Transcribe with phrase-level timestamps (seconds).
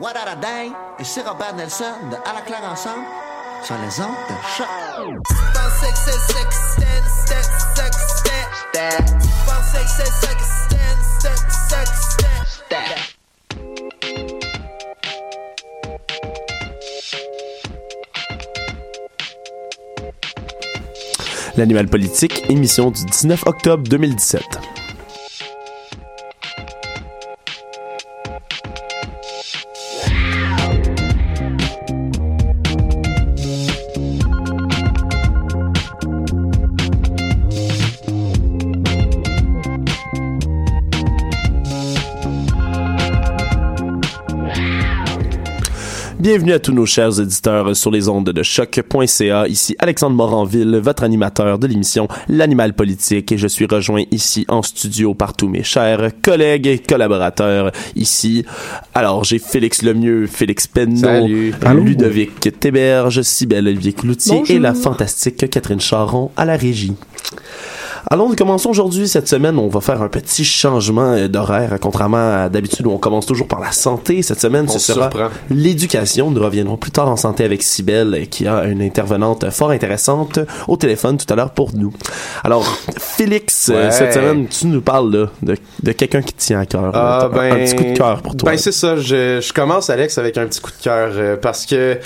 [0.00, 3.04] What a Day ici Robert Nelson de À la claire ensemble
[3.64, 4.68] sur les ondes de choc.
[21.56, 24.67] L'animal politique, émission du 19 octobre 2017.
[46.38, 49.48] Bienvenue à tous nos chers auditeurs sur les ondes de choc.ca.
[49.48, 54.62] Ici Alexandre Moranville, votre animateur de l'émission L'Animal Politique et je suis rejoint ici en
[54.62, 58.44] studio par tous mes chers collègues et collaborateurs ici.
[58.94, 61.26] Alors, j'ai Félix Lemieux, Félix Penneau.
[61.26, 66.94] Ludovic Théberge, Cybelle Olivier Cloutier et la fantastique Catherine Charon à la régie.
[68.10, 72.44] Alors, nous commençons aujourd'hui, cette semaine, on va faire un petit changement euh, d'horaire, contrairement
[72.44, 74.22] à d'habitude où on commence toujours par la santé.
[74.22, 75.10] Cette semaine, On ce se sera
[75.50, 76.30] l'éducation.
[76.30, 80.38] Nous reviendrons plus tard en santé avec Cybelle, euh, qui a une intervenante fort intéressante
[80.68, 81.92] au téléphone tout à l'heure pour nous.
[82.44, 82.64] Alors,
[82.98, 83.90] Félix, euh, Ouais.
[83.90, 86.90] cette semaine, tu nous parles là, de, de quelqu'un qui te tient à cœur.
[86.94, 88.50] Ah, Un- ben, un petit coup de cœur pour toi.
[88.52, 88.96] Ben, c'est ça.
[88.96, 91.98] Je, je commence, Alex, avec un petit coup de cœur euh, parce que.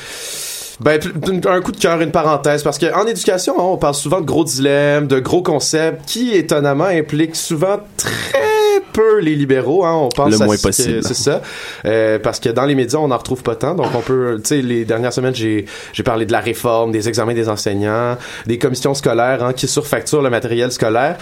[0.82, 1.00] Ben,
[1.46, 4.26] un coup de cœur, une parenthèse, parce que en éducation, hein, on parle souvent de
[4.26, 9.84] gros dilemmes, de gros concepts qui, étonnamment, impliquent souvent très peu les libéraux.
[9.84, 11.02] Hein, on pense Le à moins ce possible.
[11.02, 11.40] C'est ça.
[11.84, 13.74] Euh, parce que dans les médias, on n'en retrouve pas tant.
[13.74, 17.08] Donc, on peut, tu sais, les dernières semaines, j'ai j'ai parlé de la réforme, des
[17.08, 18.16] examens des enseignants,
[18.46, 21.16] des commissions scolaires hein, qui surfacturent le matériel scolaire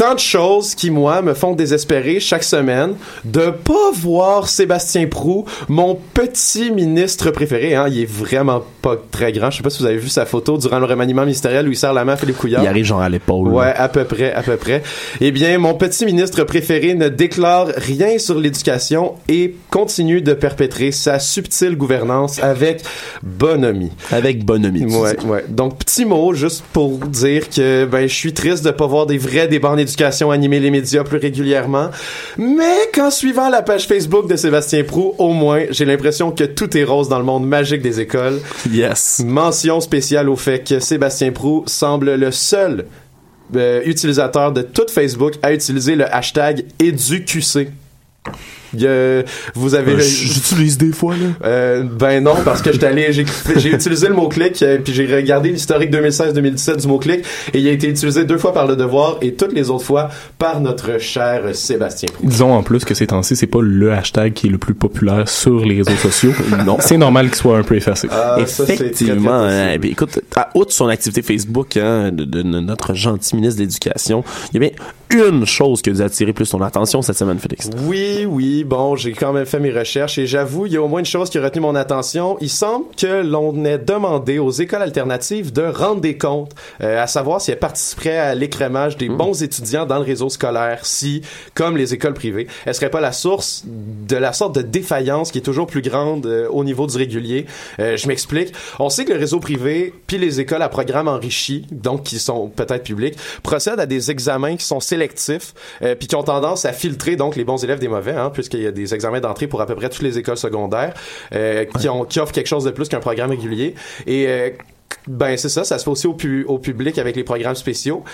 [0.00, 2.94] tant de choses qui, moi, me font désespérer chaque semaine
[3.26, 7.74] de pas voir Sébastien Prou, mon petit ministre préféré.
[7.74, 9.50] Hein, il est vraiment pas très grand.
[9.50, 11.76] Je sais pas si vous avez vu sa photo durant le remaniement ministériel où il
[11.76, 12.62] serre la main à Philippe Couillard.
[12.62, 13.48] Il arrive genre à l'épaule.
[13.48, 14.82] Ouais, à peu près, à peu près.
[15.20, 20.92] Eh bien, mon petit ministre préféré ne déclare rien sur l'éducation et continue de perpétrer
[20.92, 22.84] sa subtile gouvernance avec
[23.22, 23.92] bonhomie.
[24.10, 24.86] Avec bonhomie.
[24.86, 25.44] Ouais, ouais.
[25.50, 29.18] Donc, petit mot, juste pour dire que ben, je suis triste de pas voir des
[29.18, 29.89] vrais débats en éducation
[30.30, 31.90] animer les médias plus régulièrement.
[32.38, 36.76] Mais qu'en suivant la page Facebook de Sébastien Prou, au moins, j'ai l'impression que tout
[36.76, 38.40] est rose dans le monde magique des écoles.
[38.70, 39.22] Yes.
[39.24, 42.86] Mention spéciale au fait que Sébastien Prou semble le seul
[43.56, 47.68] euh, utilisateur de tout Facebook à utiliser le hashtag EduQC.
[49.54, 51.26] Vous avez Euh, J'utilise des fois, là.
[51.44, 53.24] euh, ben non, parce que j'étais allé, j'ai,
[53.70, 57.88] utilisé le mot-clic, euh, puis j'ai regardé l'historique 2016-2017 du mot-clic, et il a été
[57.88, 60.08] utilisé deux fois par le devoir et toutes les autres fois
[60.38, 62.28] par notre cher Sébastien Proulx.
[62.30, 65.28] Disons en plus que ces temps-ci, c'est pas le hashtag qui est le plus populaire
[65.28, 66.32] sur les réseaux sociaux.
[66.66, 66.76] non.
[66.80, 68.08] C'est normal qu'il soit un peu effacé.
[68.10, 69.32] Ah, ça, c'est très, très Effectivement.
[69.44, 74.24] hein, écoute, à outre son activité Facebook hein, de, de notre gentil ministre de l'Éducation,
[74.52, 74.76] il y a bien
[75.10, 77.68] une chose qui a dû attirer plus ton attention cette semaine, Félix.
[77.84, 80.88] Oui, oui, bon, j'ai quand même fait mes recherches et j'avoue, il y a au
[80.88, 82.36] moins une chose qui a retenu mon attention.
[82.40, 87.06] Il semble que l'on ait demandé aux écoles alternatives de rendre des comptes, euh, à
[87.06, 91.22] savoir si elles participeraient à l'écrémage des bons étudiants dans le réseau scolaire, si,
[91.54, 95.38] comme les écoles privées, elles seraient pas la source de la sorte de défaillance qui
[95.38, 97.46] est toujours plus grande euh, au niveau du régulier.
[97.80, 98.52] Euh, je m'explique.
[98.78, 102.48] On sait que le réseau privé puis les écoles à programme enrichi, donc qui sont
[102.48, 106.72] peut-être publics, procèdent à des examens qui sont sélectifs euh, puis qui ont tendance à
[106.72, 109.60] filtrer donc les bons élèves des mauvais, hein, puisqu'il y a des examens d'entrée pour
[109.62, 110.94] à peu près toutes les écoles secondaires
[111.32, 113.74] euh, qui, ont, qui offrent quelque chose de plus qu'un programme régulier.
[114.06, 114.50] Et euh,
[115.06, 118.04] ben c'est ça, ça se fait aussi au, pu- au public avec les programmes spéciaux.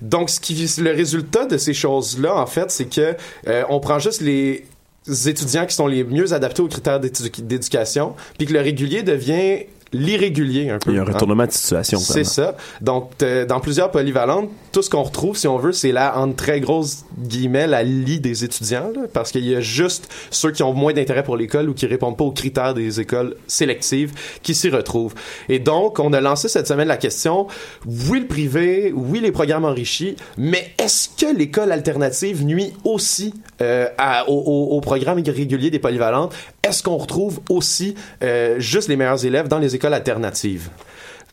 [0.00, 3.14] Donc ce qui le résultat de ces choses-là en fait, c'est que
[3.68, 4.64] on prend juste les
[5.26, 9.66] étudiants qui sont les mieux adaptés aux critères d'édu- d'éducation, puis que le régulier devient
[9.92, 10.90] l'irrégulier un peu.
[10.90, 11.12] Il y a un hein.
[11.12, 11.98] retournement de situation.
[11.98, 12.56] C'est ça.
[12.80, 16.32] Donc, euh, dans plusieurs polyvalentes, tout ce qu'on retrouve, si on veut, c'est la, en
[16.32, 20.62] très grosses guillemets, la lie des étudiants, là, parce qu'il y a juste ceux qui
[20.62, 24.54] ont moins d'intérêt pour l'école ou qui répondent pas aux critères des écoles sélectives qui
[24.54, 25.14] s'y retrouvent.
[25.48, 27.48] Et donc, on a lancé cette semaine la question,
[27.86, 33.88] oui le privé, oui les programmes enrichis, mais est-ce que l'école alternative nuit aussi euh,
[33.98, 36.32] à- au, au- au programme régulier des polyvalentes?
[36.70, 40.70] Est-ce qu'on retrouve aussi euh, juste les meilleurs élèves dans les écoles alternatives?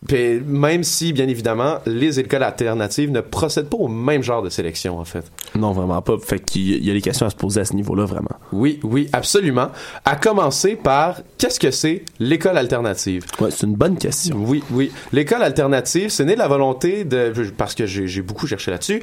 [0.07, 4.49] Puis même si, bien évidemment, les écoles alternatives ne procèdent pas au même genre de
[4.49, 5.23] sélection, en fait.
[5.55, 6.17] Non, vraiment pas.
[6.19, 8.05] Fait qu'il y a- il y a des questions à se poser à ce niveau-là,
[8.05, 8.35] vraiment.
[8.51, 9.69] Oui, oui, absolument.
[10.05, 13.25] À commencer par, qu'est-ce que c'est l'école alternative?
[13.39, 14.37] Ouais, c'est une bonne question.
[14.39, 14.91] Oui, oui.
[15.13, 19.01] L'école alternative, c'est né de la volonté de, parce que j'ai beaucoup cherché là-dessus,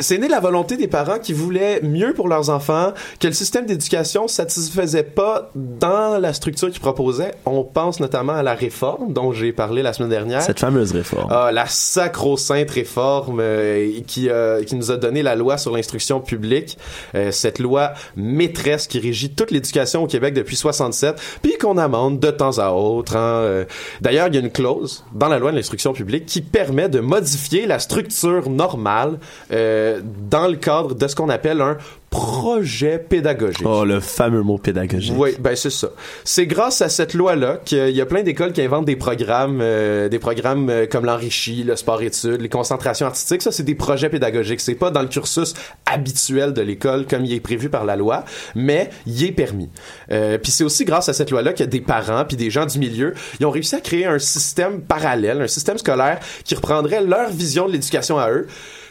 [0.00, 3.32] c'est né de la volonté des parents qui voulaient mieux pour leurs enfants, que le
[3.32, 7.34] système d'éducation satisfaisait pas dans la structure qu'ils proposaient.
[7.46, 10.42] On pense notamment à la réforme dont j'ai parlé la semaine dernière.
[10.42, 11.28] Cette fameuse réforme.
[11.30, 16.20] Ah, la sacro-sainte réforme euh, qui, euh, qui nous a donné la loi sur l'instruction
[16.20, 16.78] publique,
[17.14, 22.20] euh, cette loi maîtresse qui régit toute l'éducation au Québec depuis 67, puis qu'on amende
[22.20, 23.16] de temps à autre.
[23.16, 23.64] hein.
[24.00, 27.00] D'ailleurs, il y a une clause dans la loi de l'instruction publique qui permet de
[27.00, 29.18] modifier la structure normale
[29.52, 30.00] euh,
[30.30, 31.76] dans le cadre de ce qu'on appelle un
[32.10, 33.64] projet pédagogique.
[33.64, 35.14] Oh, le fameux mot pédagogique.
[35.16, 35.90] Oui, ben c'est ça.
[36.24, 40.08] C'est grâce à cette loi-là qu'il y a plein d'écoles qui inventent des programmes, euh,
[40.08, 43.42] des programmes euh, comme l'enrichi, le sport-études, les concentrations artistiques.
[43.42, 44.60] Ça, c'est des projets pédagogiques.
[44.60, 45.54] C'est pas dans le cursus
[45.86, 48.24] habituel de l'école comme il est prévu par la loi,
[48.56, 49.70] mais il est permis.
[50.10, 52.50] Euh, puis c'est aussi grâce à cette loi-là qu'il y a des parents puis des
[52.50, 56.56] gens du milieu, ils ont réussi à créer un système parallèle, un système scolaire qui
[56.56, 58.48] reprendrait leur vision de l'éducation à eux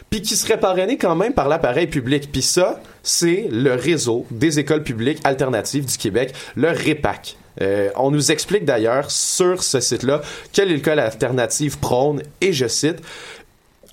[0.08, 2.30] puis qui serait parrainé quand même par l'appareil public.
[2.32, 7.36] Puis ça, c'est le réseau des écoles publiques alternatives du Québec, le REPAC.
[7.60, 13.02] Euh, on nous explique d'ailleurs sur ce site-là quelle école alternative prône, et je cite,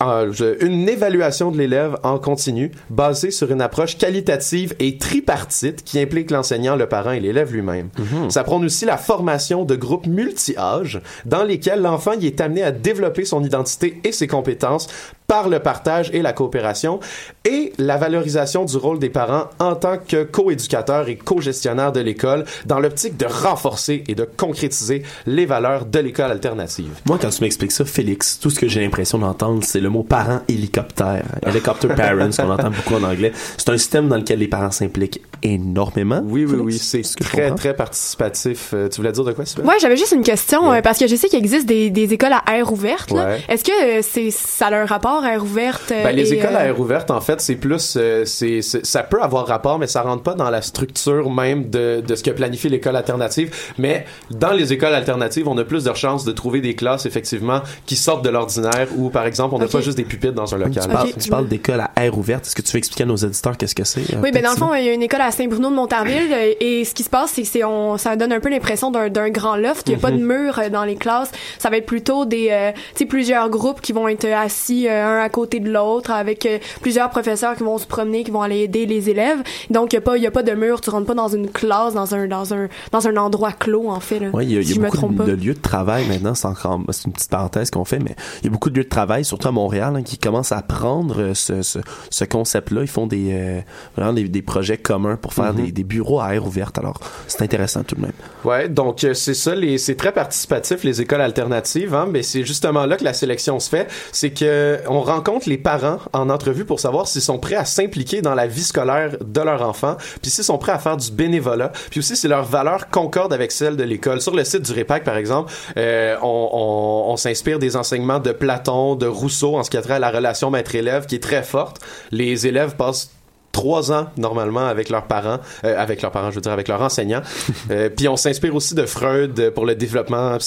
[0.04, 0.32] euh,
[0.62, 6.30] une évaluation de l'élève en continu basée sur une approche qualitative et tripartite qui implique
[6.30, 7.90] l'enseignant, le parent et l'élève lui-même.
[8.30, 12.72] Ça prône aussi la formation de groupes multi-âges dans lesquels l'enfant y est amené à
[12.72, 14.88] développer son identité et ses compétences
[15.28, 17.00] par le partage et la coopération
[17.46, 22.46] et la valorisation du rôle des parents en tant que co-éducateurs et co-gestionnaires de l'école
[22.66, 26.92] dans l'optique de renforcer et de concrétiser les valeurs de l'école alternative.
[27.06, 30.04] Moi, quand tu m'expliques ça, Félix, tout ce que j'ai l'impression d'entendre, c'est le mot
[30.04, 31.26] parent hélicoptère.
[31.46, 33.34] Helicopter parents, qu'on entend beaucoup en anglais.
[33.58, 36.22] C'est un système dans lequel les parents s'impliquent énormément.
[36.24, 38.72] Oui, oui, Félix, oui, c'est ce très, très participatif.
[38.74, 39.68] Euh, tu voulais dire de quoi, Sylvain?
[39.68, 40.78] Ouais, j'avais juste une question Ouais.
[40.78, 43.12] euh, parce que je sais qu'il existe des, des écoles à air ouverte.
[43.12, 43.40] Ouais.
[43.50, 46.54] Est-ce que euh, c'est ça a un rapport à air ouverte euh, Ben, les écoles
[46.54, 49.88] euh, à air ouverte, en fait, c'est plus, euh, c'est, ça peut avoir rapport, mais
[49.88, 53.54] ça rentre pas dans la structure même de, de ce que planifie l'école alternative.
[53.78, 57.62] Mais dans les écoles alternatives, on a plus de chances de trouver des classes, effectivement,
[57.86, 60.58] qui sortent de l'ordinaire où, par exemple, on n'a pas juste des pupitres dans un
[60.58, 60.84] local.
[61.20, 62.46] Tu parles, d'école à air ouverte.
[62.46, 64.02] Est-ce que tu veux expliquer à nos éditeurs qu'est-ce que c'est?
[64.14, 66.32] euh, Oui, ben dans le fond, il y a une école à Saint-Bruno de Montarville
[66.34, 68.92] euh, et ce qui se passe, c'est que c'est on, ça donne un peu l'impression
[68.92, 69.84] d'un, d'un grand loft.
[69.88, 70.20] Il n'y a pas Mhm.
[70.20, 71.32] de mur euh, dans les classes.
[71.60, 75.07] Ça va être plutôt des, euh, tu sais, plusieurs groupes qui vont être assis euh,
[75.08, 78.42] un à côté de l'autre avec euh, plusieurs professeurs qui vont se promener, qui vont
[78.42, 79.40] aller aider les élèves.
[79.70, 80.82] Donc il y a pas, il y a pas de mur.
[80.82, 84.00] Tu rentres pas dans une classe, dans un, dans un, dans un endroit clos en
[84.00, 84.20] fait.
[84.20, 86.36] Là, Oui, il y a, y beaucoup de, lieux de travail maintenant.
[86.36, 88.84] C'est encore, c'est une petite parenthèse qu'on fait, mais il y a beaucoup de lieux
[88.84, 92.82] de travail, surtout à Montréal, hein, qui commencent à prendre euh, ce, ce, ce concept-là.
[92.82, 93.60] Ils font des, euh,
[93.96, 95.66] vraiment des, des projets communs pour faire Mhm.
[95.66, 96.78] des, des bureaux à air ouverte.
[96.78, 98.12] Alors, c'est intéressant tout de même.
[98.44, 102.44] Ouais, donc euh, c'est ça, les, c'est très participatif les écoles alternatives, hein, mais c'est
[102.44, 106.30] justement là que la sélection se fait, c'est que on on rencontre les parents en
[106.30, 109.96] entrevue pour savoir s'ils sont prêts à s'impliquer dans la vie scolaire de leur enfant,
[110.22, 113.52] puis s'ils sont prêts à faire du bénévolat, puis aussi si leurs valeurs concordent avec
[113.52, 114.22] celles de l'école.
[114.22, 118.32] Sur le site du REPAC, par exemple, euh, on, on, on s'inspire des enseignements de
[118.32, 121.44] Platon, de Rousseau en ce qui a trait à la relation maître-élève qui est très
[121.44, 121.80] forte.
[122.12, 123.12] Les élèves passent
[123.58, 126.82] trois ans normalement avec leurs parents, euh, avec leurs parents, je veux dire avec leurs
[126.82, 127.24] enseignants.
[127.72, 130.38] euh, puis on s'inspire aussi de Freud pour le développement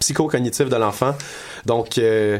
[0.00, 1.14] psychocognitif de l'enfant.
[1.66, 2.38] Donc, euh,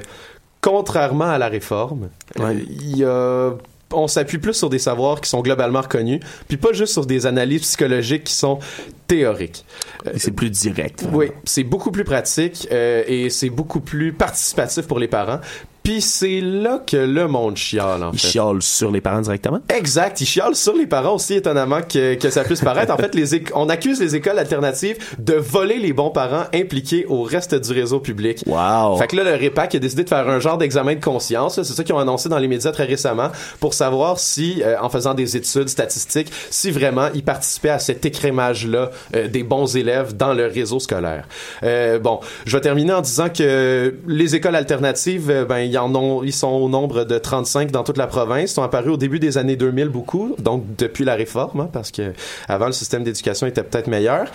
[0.60, 2.08] contrairement à la réforme,
[2.38, 3.52] il y a
[3.92, 7.26] on s'appuie plus sur des savoirs qui sont globalement reconnus, puis pas juste sur des
[7.26, 8.58] analyses psychologiques qui sont
[9.06, 9.64] théoriques.
[10.06, 11.04] Euh, C'est plus direct.
[11.12, 15.40] oui, c'est beaucoup plus pratique euh, et c'est beaucoup plus participatif pour les parents.
[15.86, 18.26] Puis c'est là que le monde chiale, en Ils fait.
[18.26, 19.60] chialent sur les parents directement?
[19.68, 22.92] Exact, ils chialent sur les parents aussi étonnamment que, que ça puisse paraître.
[22.92, 27.22] En fait, les on accuse les écoles alternatives de voler les bons parents impliqués au
[27.22, 28.42] reste du réseau public.
[28.46, 28.96] Wow.
[28.96, 31.54] Fait que là, le REPAC a décidé de faire un genre d'examen de conscience.
[31.54, 33.28] C'est ça qu'ils ont annoncé dans les médias très récemment
[33.60, 38.04] pour savoir si, euh, en faisant des études statistiques, si vraiment ils participaient à cet
[38.04, 41.28] écrémage-là euh, des bons élèves dans le réseau scolaire.
[41.62, 45.94] Euh, bon, je vais terminer en disant que les écoles alternatives, euh, ben, ils en
[45.94, 48.50] ont, ils sont au nombre de 35 dans toute la province.
[48.50, 51.90] Ils sont apparus au début des années 2000 beaucoup, donc depuis la réforme, hein, parce
[51.90, 52.12] que
[52.48, 54.26] avant le système d'éducation était peut-être meilleur.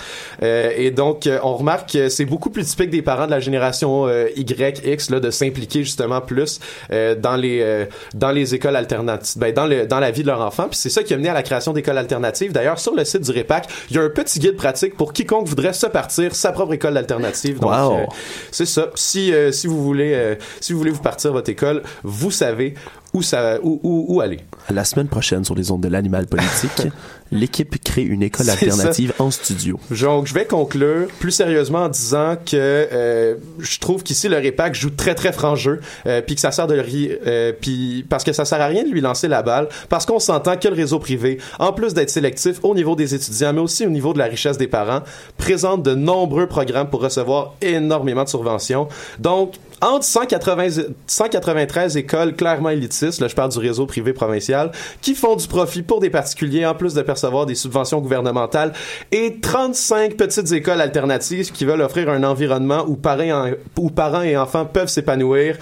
[0.44, 3.40] Euh, et donc, euh, on remarque que c'est beaucoup plus typique des parents de la
[3.40, 6.60] génération euh, Y, X, là, de s'impliquer justement plus
[6.92, 10.28] euh, dans les euh, dans les écoles alternatives, ben, dans le dans la vie de
[10.28, 10.68] leur enfant.
[10.70, 12.52] Puis c'est ça qui a mené à la création d'écoles alternatives.
[12.52, 15.48] D'ailleurs, sur le site du REPAC, il y a un petit guide pratique pour quiconque
[15.48, 17.60] voudrait se partir sa propre école alternative.
[17.60, 17.96] Donc, Wow.
[17.98, 18.06] euh,
[18.52, 18.90] c'est ça.
[18.96, 22.74] Si si vous voulez si vous voulez vous partir votre école, vous savez
[23.14, 24.40] où ça où, où, où aller.
[24.70, 26.88] La semaine prochaine, sur les ondes de l'animal politique,
[27.32, 29.78] l'équipe crée une école alternative en studio.
[29.90, 34.76] Donc, je vais conclure plus sérieusement en disant que euh, je trouve qu'ici le REPAC
[34.76, 38.06] joue très très franc jeu, euh, puis que ça sert de le ri- euh, puis
[38.10, 40.70] parce que ça sert à rien de lui lancer la balle, parce qu'on s'entend que
[40.70, 44.14] le réseau privé, en plus d'être sélectif au niveau des étudiants, mais aussi au niveau
[44.14, 45.02] de la richesse des parents,
[45.38, 48.88] présente de nombreux programmes pour recevoir énormément de subventions.
[49.20, 54.72] Donc entre 180, 193 écoles clairement élitistes, là je parle du réseau privé provincial,
[55.02, 58.74] qui font du profit pour des particuliers en plus de percevoir des subventions gouvernementales
[59.12, 64.38] et 35 petites écoles alternatives qui veulent offrir un environnement où parents, où parents et
[64.38, 65.58] enfants peuvent s'épanouir.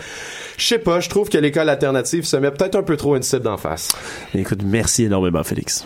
[0.57, 3.23] Je sais pas, je trouve que l'école alternative se met peut-être un peu trop une
[3.23, 3.89] cible d'en face.
[4.35, 5.85] Écoute, merci énormément, Félix.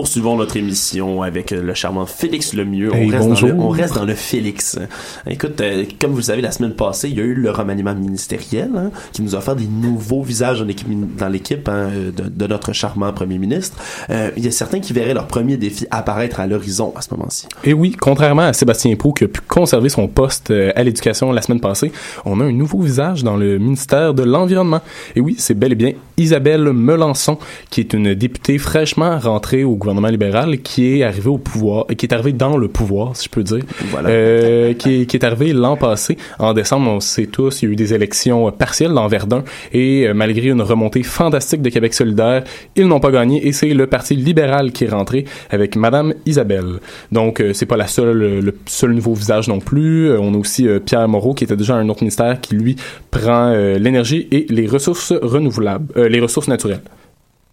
[0.00, 2.90] Poursuivons notre émission avec euh, le charmant Félix Lemieux.
[2.90, 3.50] On, Hey, reste, bonjour.
[3.50, 4.78] dans le, on reste dans le Félix.
[5.26, 7.94] Écoute, euh, comme vous le savez, la semaine passée, il y a eu le remaniement
[7.94, 12.72] ministériel hein, qui nous a offert des nouveaux visages dans l'équipe, hein, de, de notre
[12.72, 13.76] charmant premier ministre.
[14.08, 17.12] Euh, il y a certains qui verraient leur premier défi apparaître à l'horizon à ce
[17.12, 17.46] moment-ci.
[17.64, 21.42] Et oui, contrairement à Sébastien Prou qui a pu conserver son poste à l'éducation la
[21.42, 21.92] semaine passée,
[22.24, 24.80] on a un nouveau visage dans le ministère de l'Environnement.
[25.14, 27.36] Et oui, c'est bel et bien Isabelle Melançon,
[27.68, 32.06] qui est une députée fraîchement rentrée au gouvernement libéral, qui est arrivée au pouvoir, qui
[32.06, 34.08] est arrivée dans le pouvoir, si je peux dire, Voilà.
[34.08, 36.16] euh, qui, est, qui est arrivée l'an passé.
[36.38, 39.42] En décembre, on sait tous, il y a eu des élections euh, partielles dans Verdun,
[39.72, 42.44] et euh, malgré une remontée fantastique de Québec solidaire,
[42.76, 46.78] ils n'ont pas gagné, et c'est le Parti libéral qui est rentré avec Madame Isabelle.
[47.12, 50.10] Donc, euh, c'est pas la seule, le seul nouveau visage non plus.
[50.10, 52.76] Euh, on a aussi euh, Pierre Moreau, qui était déjà un autre ministère, qui lui
[53.10, 56.80] prend euh, l'énergie et les ressources renouvelables, euh, les ressources naturelles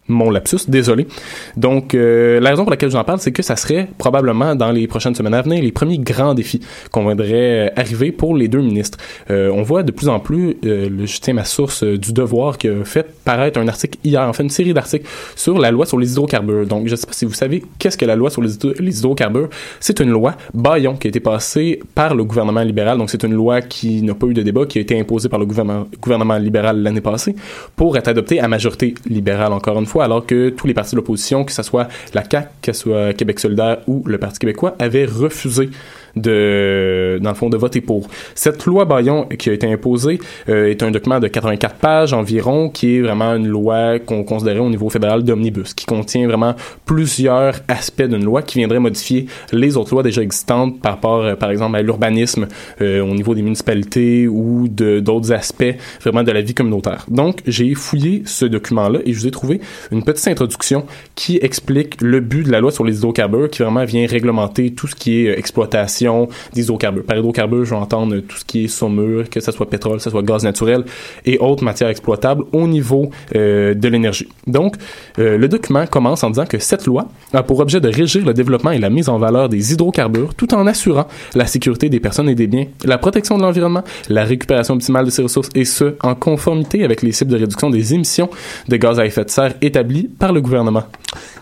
[0.08, 1.08] mon lapsus, désolé.
[1.56, 4.88] Donc, euh, la raison pour laquelle j'en parle, c'est que ça serait probablement dans les
[4.88, 6.62] prochaines semaines à venir les premiers grands défis
[6.92, 8.98] qu'on voudrait euh, arriver pour les deux ministres.
[9.30, 12.14] Euh, on voit de plus en plus, euh, le, je tiens ma source euh, du
[12.14, 15.72] Devoir qui a fait paraître un article hier, en fait une série d'articles sur la
[15.72, 16.66] loi sur les hydrocarbures.
[16.66, 19.50] Donc, je ne sais pas si vous savez qu'est-ce que la loi sur les hydrocarbures.
[19.80, 22.98] C'est une loi Bayon qui a été passée par le gouvernement libéral.
[22.98, 25.40] Donc, c'est une loi qui n'a pas eu de débat, qui a été imposée par
[25.40, 27.36] le gouvernement, gouvernement libéral l'année passée
[27.76, 30.98] pour être adoptée à majorité libérale encore une fois, alors que tous les partis de
[30.98, 34.76] l'opposition, que ce soit la CAQ, que ce soit Québec solidaire ou le Parti québécois,
[34.80, 35.70] avaient refusé
[36.18, 38.08] de, dans le fond, de voter pour.
[38.36, 40.20] Cette loi Bayon qui a été imposée
[40.50, 44.60] euh, est un document de 84 pages environ, qui est vraiment une loi qu'on considérait
[44.60, 46.56] au niveau fédéral d'omnibus, qui contient vraiment
[46.86, 51.36] plusieurs aspects d'une loi qui viendrait modifier les autres lois déjà existantes par rapport, euh,
[51.36, 52.48] par exemple, à l'urbanisme
[52.82, 57.06] euh, au niveau des municipalités ou d'autres aspects vraiment de la vie communautaire.
[57.10, 62.02] Donc, j'ai fouillé ce document-là et je vous ai trouvé une petite introduction qui explique
[62.02, 65.26] le but de la loi sur les hydrocarbures, qui vraiment vient réglementer tout ce qui
[65.26, 66.07] est exploitation
[66.54, 67.04] des hydrocarbures.
[67.04, 70.04] Par hydrocarbures, je vais entendre tout ce qui est saumure, que ce soit pétrole, que
[70.04, 70.84] ce soit gaz naturel
[71.26, 74.28] et autres matières exploitables au niveau euh, de l'énergie.
[74.46, 74.76] Donc,
[75.20, 78.34] euh, le document commence en disant que cette loi a pour objet de régir le
[78.34, 82.30] développement et la mise en valeur des hydrocarbures tout en assurant la sécurité des personnes
[82.30, 85.96] et des biens, la protection de l'environnement, la récupération optimale de ces ressources et ce,
[86.04, 88.30] en conformité avec les cibles de réduction des émissions
[88.68, 90.84] de gaz à effet de serre établies par le gouvernement.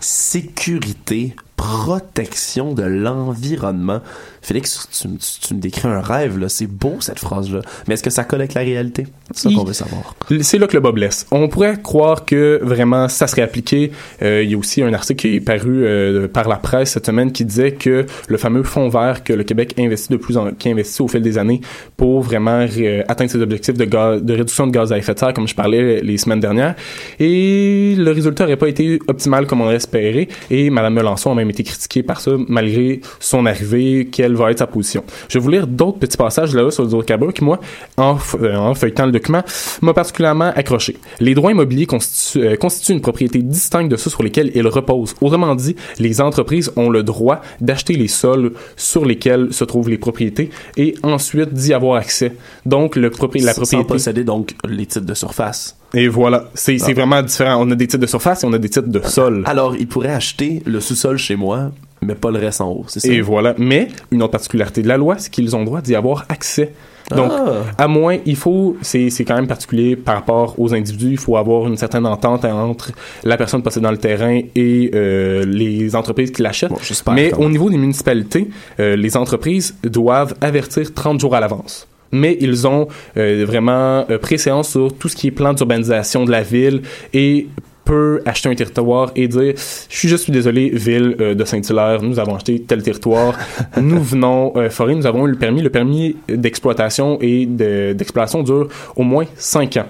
[0.00, 4.00] Sécurité, protection de l'environnement.
[4.46, 6.48] Félix, tu, tu, tu me décris un rêve, là.
[6.48, 7.62] C'est beau, cette phrase-là.
[7.88, 9.08] Mais est-ce que ça colle avec la réalité?
[9.32, 10.14] C'est ça qu'on veut savoir.
[10.40, 11.26] C'est là que le bas blesse.
[11.32, 13.90] On pourrait croire que vraiment ça serait appliqué.
[14.22, 17.06] Euh, il y a aussi un article qui est paru euh, par la presse cette
[17.06, 20.52] semaine qui disait que le fameux fonds vert que le Québec investit de plus en
[20.52, 21.60] qui investit au fil des années
[21.96, 25.18] pour vraiment euh, atteindre ses objectifs de, gaz, de réduction de gaz à effet de
[25.18, 26.76] serre, comme je parlais les semaines dernières.
[27.18, 30.28] Et le résultat n'aurait pas été optimal comme on espéré.
[30.52, 34.58] Et Mme Melançon a même été critiquée par ça, malgré son arrivée, quelle va être
[34.58, 35.04] sa position.
[35.28, 37.60] Je vais vous lire d'autres petits passages là sur les hydrocarbures qui, moi,
[37.96, 39.42] en, en feuilletant le document,
[39.82, 40.96] m'a particulièrement accroché.
[41.20, 45.14] Les droits immobiliers constituent, euh, constituent une propriété distincte de ceux sur lesquels ils reposent.
[45.20, 49.98] Autrement dit, les entreprises ont le droit d'acheter les sols sur lesquels se trouvent les
[49.98, 52.32] propriétés et ensuite d'y avoir accès.
[52.64, 53.76] Donc, le propri la propriété...
[53.76, 55.76] Sans posséder donc les titres de surface.
[55.94, 56.92] Et voilà, c'est ah.
[56.92, 57.64] vraiment différent.
[57.64, 59.42] On a des titres de surface et on a des titres de sol.
[59.46, 61.70] Alors, ils pourraient acheter le sous-sol chez moi,
[62.02, 63.08] mais pas le reste en haut, c'est ça?
[63.08, 63.54] Et voilà.
[63.58, 66.72] Mais, une autre particularité de la loi, c'est qu'ils ont le droit d'y avoir accès.
[67.14, 67.62] Donc, ah.
[67.78, 71.36] à moins, il faut, c'est, c'est quand même particulier par rapport aux individus, il faut
[71.36, 72.90] avoir une certaine entente entre
[73.22, 76.70] la personne possédant le terrain et euh, les entreprises qui l'achètent.
[76.70, 78.48] Bon, Mais au niveau des municipalités,
[78.80, 84.18] euh, les entreprises doivent avertir 30 jours à l'avance mais ils ont euh, vraiment euh,
[84.18, 87.48] préséance sur tout ce qui est plan d'urbanisation de la ville et
[87.86, 89.54] peut acheter un territoire et dire
[89.88, 93.34] je suis juste désolé ville euh, de Saint-Hilaire nous avons acheté tel territoire
[93.80, 98.42] nous venons euh, forêt nous avons eu le permis le permis d'exploitation et de, d'exploitation
[98.42, 99.86] dure au moins 5 ans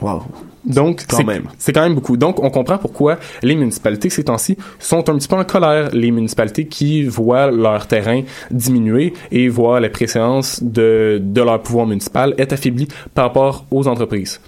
[0.00, 0.22] wow
[0.64, 1.04] donc,
[1.58, 2.16] c'est quand même beaucoup.
[2.16, 5.88] Donc, on comprend pourquoi les municipalités, ces temps-ci, sont un petit peu en colère.
[5.92, 11.86] Les municipalités qui voient leur terrain diminuer et voient la préséance de, de leur pouvoir
[11.86, 14.40] municipal être affaiblie par rapport aux entreprises.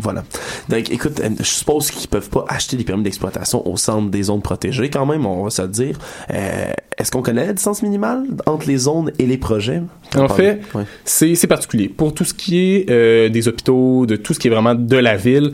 [0.00, 0.24] Voilà.
[0.68, 4.42] Donc, écoute, je suppose qu'ils peuvent pas acheter des permis d'exploitation au centre des zones
[4.42, 5.98] protégées, quand même, on va se dire.
[6.32, 9.80] Euh, est-ce qu'on connaît la distance minimale entre les zones et les projets?
[10.16, 10.60] En fait,
[11.04, 11.88] c'est particulier.
[11.88, 14.96] Pour tout ce qui est euh, des hôpitaux, de tout ce qui est vraiment de
[14.96, 15.52] la ville,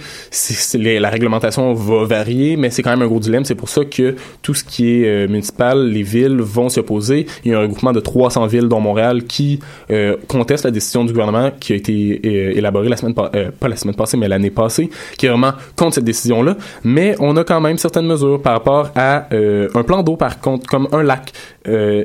[0.75, 3.45] les, la réglementation va varier, mais c'est quand même un gros dilemme.
[3.45, 7.27] C'est pour ça que tout ce qui est euh, municipal, les villes vont s'y opposer.
[7.45, 11.05] Il y a un regroupement de 300 villes, dont Montréal, qui euh, conteste la décision
[11.05, 13.31] du gouvernement qui a été élaborée la semaine, pas
[13.69, 16.57] la semaine passée, mais l'année passée, qui est vraiment contre cette décision-là.
[16.83, 20.67] Mais on a quand même certaines mesures par rapport à un plan d'eau, par contre,
[20.67, 21.33] comme un lac.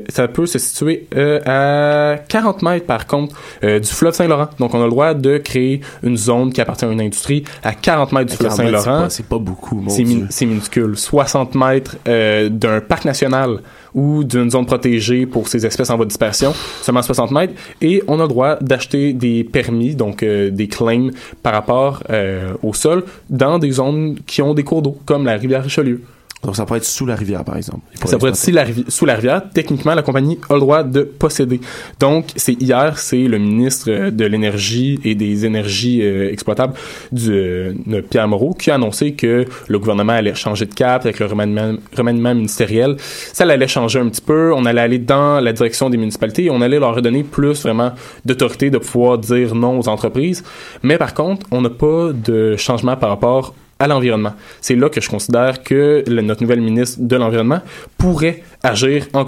[0.10, 1.08] Ça peut se situer
[1.46, 4.50] à 40 mètres, par contre, euh, du fleuve Saint-Laurent.
[4.60, 7.74] Donc, on a le droit de créer une zone qui appartient à une industrie à
[7.74, 9.08] 40 mètres du fleuve Saint-Laurent.
[9.10, 10.98] C'est pas, pas, beaucoup, C'est minuscule.
[10.98, 13.60] 60 mètres euh, d'un parc national
[13.94, 18.02] ou d'une zone protégée pour ces espèces en voie de dispersion, seulement 60 mètres, et
[18.08, 21.12] on a le droit d'acheter des permis, donc euh, des claims
[21.44, 25.34] par rapport euh, au sol, dans des zones qui ont des cours d'eau, comme la
[25.34, 26.02] rivière Richelieu.
[26.44, 27.82] Donc ça peut être sous la rivière, par exemple.
[28.06, 29.44] Ça pourrait être sous la, sous la rivière.
[29.54, 31.62] Techniquement, la compagnie a le droit de posséder.
[32.00, 36.74] Donc, c'est hier, c'est le ministre de l'énergie et des énergies euh, exploitables
[37.12, 41.20] du euh, Pierre Moreau qui a annoncé que le gouvernement allait changer de cap avec
[41.20, 42.96] le remaniement, remaniement ministériel.
[43.34, 44.52] Ça allait changer un petit peu.
[44.54, 47.92] On allait aller dans la direction des municipalités et on allait leur redonner plus vraiment
[48.26, 50.44] d'autorité de pouvoir dire non aux entreprises.
[50.82, 54.34] Mais par contre, on n'a pas de changement par rapport à l'environnement.
[54.62, 57.62] C'est là que je considère que notre nouvelle ministre de l'Environnement
[57.98, 59.26] pourrait agir en,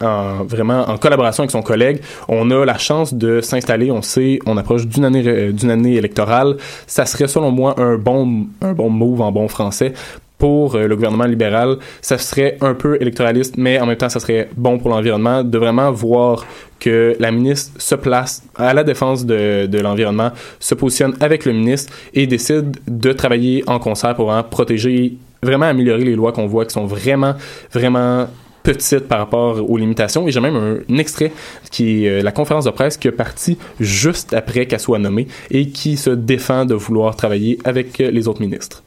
[0.00, 2.00] en, vraiment en collaboration avec son collègue.
[2.28, 5.96] On a la chance de s'installer, on sait, on approche d'une année, euh, d'une année
[5.96, 6.56] électorale.
[6.86, 9.92] Ça serait selon moi un bon, un bon move en bon français
[10.38, 14.20] pour euh, le gouvernement libéral, ça serait un peu électoraliste, mais en même temps, ça
[14.20, 16.44] serait bon pour l'environnement de vraiment voir
[16.78, 21.52] que la ministre se place à la défense de, de l'environnement, se positionne avec le
[21.52, 26.46] ministre et décide de travailler en concert pour vraiment protéger, vraiment améliorer les lois qu'on
[26.46, 27.34] voit qui sont vraiment,
[27.72, 28.28] vraiment
[28.66, 30.26] petite par rapport aux limitations.
[30.26, 31.32] Et j'ai même un, extrait
[31.70, 35.28] qui est euh, la conférence de presse qui est partie juste après qu'elle soit nommée
[35.50, 38.82] et qui se défend de vouloir travailler avec euh, les autres ministres.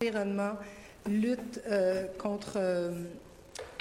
[0.00, 0.52] L'environnement
[1.08, 2.58] lutte euh, contre,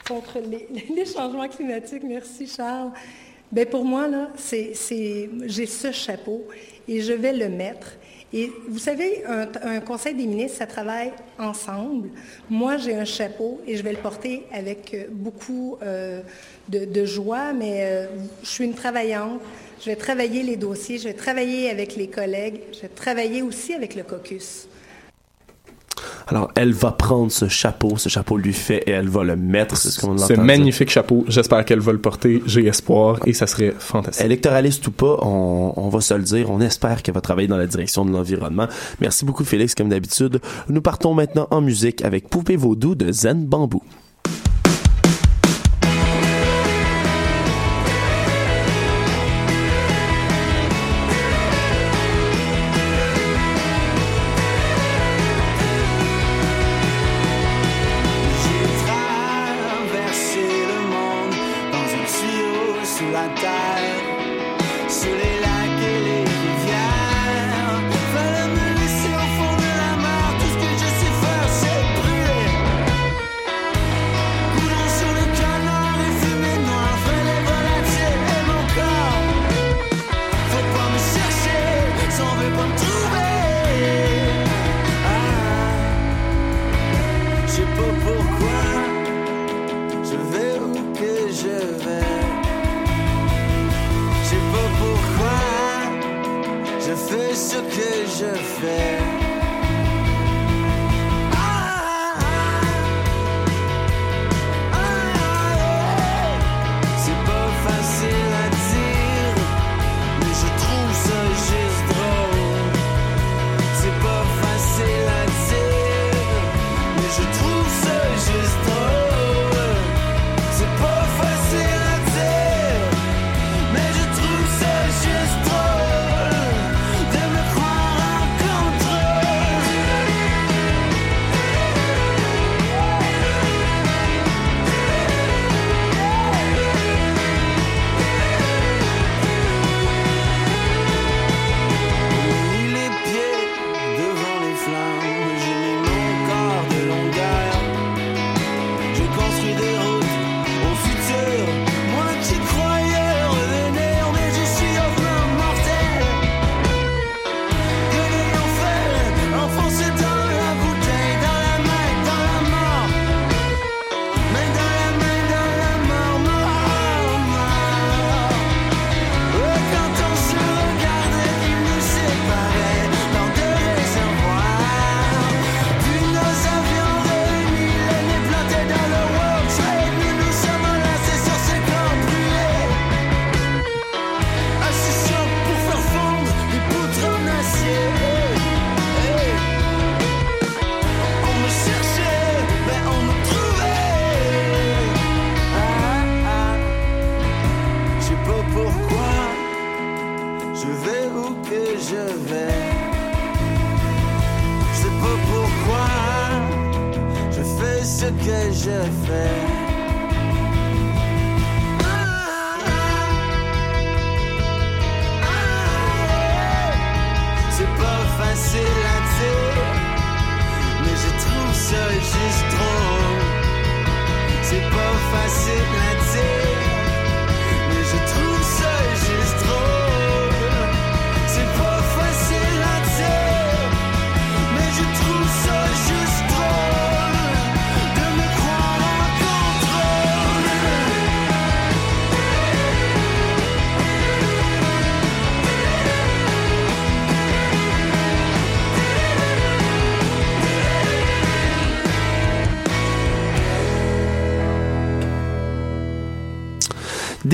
[0.09, 2.03] contre les, changements climatiques.
[2.03, 2.91] Merci, Charles.
[3.51, 4.73] Ben pour moi, là, c'est,
[5.45, 6.47] j'ai ce chapeau
[6.87, 7.93] et je vais le mettre.
[8.31, 12.09] Et vous savez, un, conseil des ministres, ça travaille ensemble.
[12.47, 16.21] Moi, j'ai un chapeau et je vais le porter avec euh, beaucoup euh,
[16.67, 18.05] de, de joie, mais euh,
[18.43, 19.41] je suis une travaillante.
[19.81, 23.73] Je vais travailler les dossiers, je vais travailler avec les collègues, je vais travailler aussi
[23.73, 24.67] avec le caucus.
[26.29, 29.75] Alors, elle va prendre ce chapeau, ce chapeau lui fait et elle va le mettre.
[29.77, 30.43] C'est ce qu'on Ce dire.
[30.43, 34.25] magnifique chapeau, j'espère qu'elle va le porter, j'ai espoir et ça serait fantastique.
[34.25, 37.57] Électoraliste ou pas, on, on va se le dire, on espère qu'elle va travailler dans
[37.57, 38.67] la direction de l'environnement.
[39.01, 40.39] Merci beaucoup Félix, comme d'habitude.
[40.69, 43.81] Nous partons maintenant en musique avec Poupée Vaudou de Zen Bambou.
[64.89, 65.18] Sous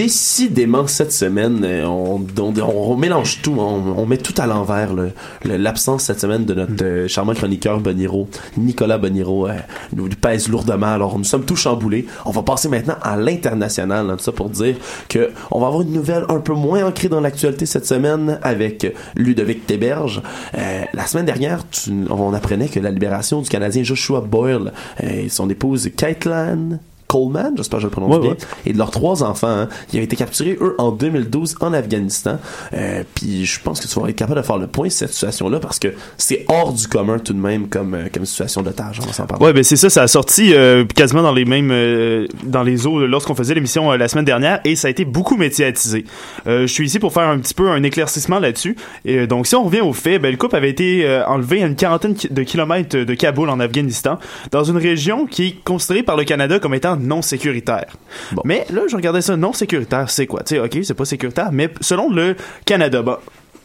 [0.10, 4.94] Décidément, cette semaine, euh, on, on, on mélange tout, on, on met tout à l'envers.
[4.94, 5.14] le-
[5.44, 9.54] le- L'absence cette semaine de notre euh, charmant chroniqueur Boniro, Nicolas Boniro, euh,
[9.96, 10.94] nous pèse lourdement.
[10.94, 12.06] Alors, nous sommes tous chamboulés.
[12.26, 14.76] On va passer maintenant à l'international, hein, tout ça pour dire
[15.10, 18.94] que on va avoir une nouvelle un peu moins ancrée dans l'actualité cette semaine avec
[19.16, 20.22] Ludovic Téberge.
[20.56, 25.30] Euh, la semaine dernière, tu- on apprenait que la libération du Canadien Joshua Boyle et
[25.30, 26.78] son épouse Caitlin
[27.16, 28.38] Coleman, j'espère que je le prononce Ouais, bien, ouais.
[28.66, 32.38] et de leurs trois enfants, hein, ils ont été capturés, eux, en 2012 en Afghanistan.
[32.74, 35.14] Euh, puis je pense que tu vas être capable de faire le point sur cette
[35.14, 39.00] situation-là parce que c'est hors du commun tout de même comme, euh, comme situation d'otage.
[39.08, 39.46] On s'en parler.
[39.46, 42.86] Ouais, ben c'est ça, ça a sorti euh, quasiment dans les mêmes euh, dans les
[42.88, 46.06] eaux lorsqu'on faisait l'émission euh, la semaine dernière et ça a été beaucoup médiatisé.
[46.48, 48.76] Euh, je suis ici pour faire un petit peu un éclaircissement là-dessus.
[49.06, 51.64] Et euh, donc si on revient au fait, ben le couple avait été euh, enlevé
[51.64, 54.18] à une quarantaine de kilomètres de Kaboul en Afghanistan,
[54.52, 57.96] dans une région qui est considérée par le Canada comme étant non sécuritaire.
[58.44, 60.44] Mais là, je regardais ça non sécuritaire, c'est quoi?
[60.44, 63.18] Tu sais, OK, c'est pas sécuritaire, mais selon le Canada, bon,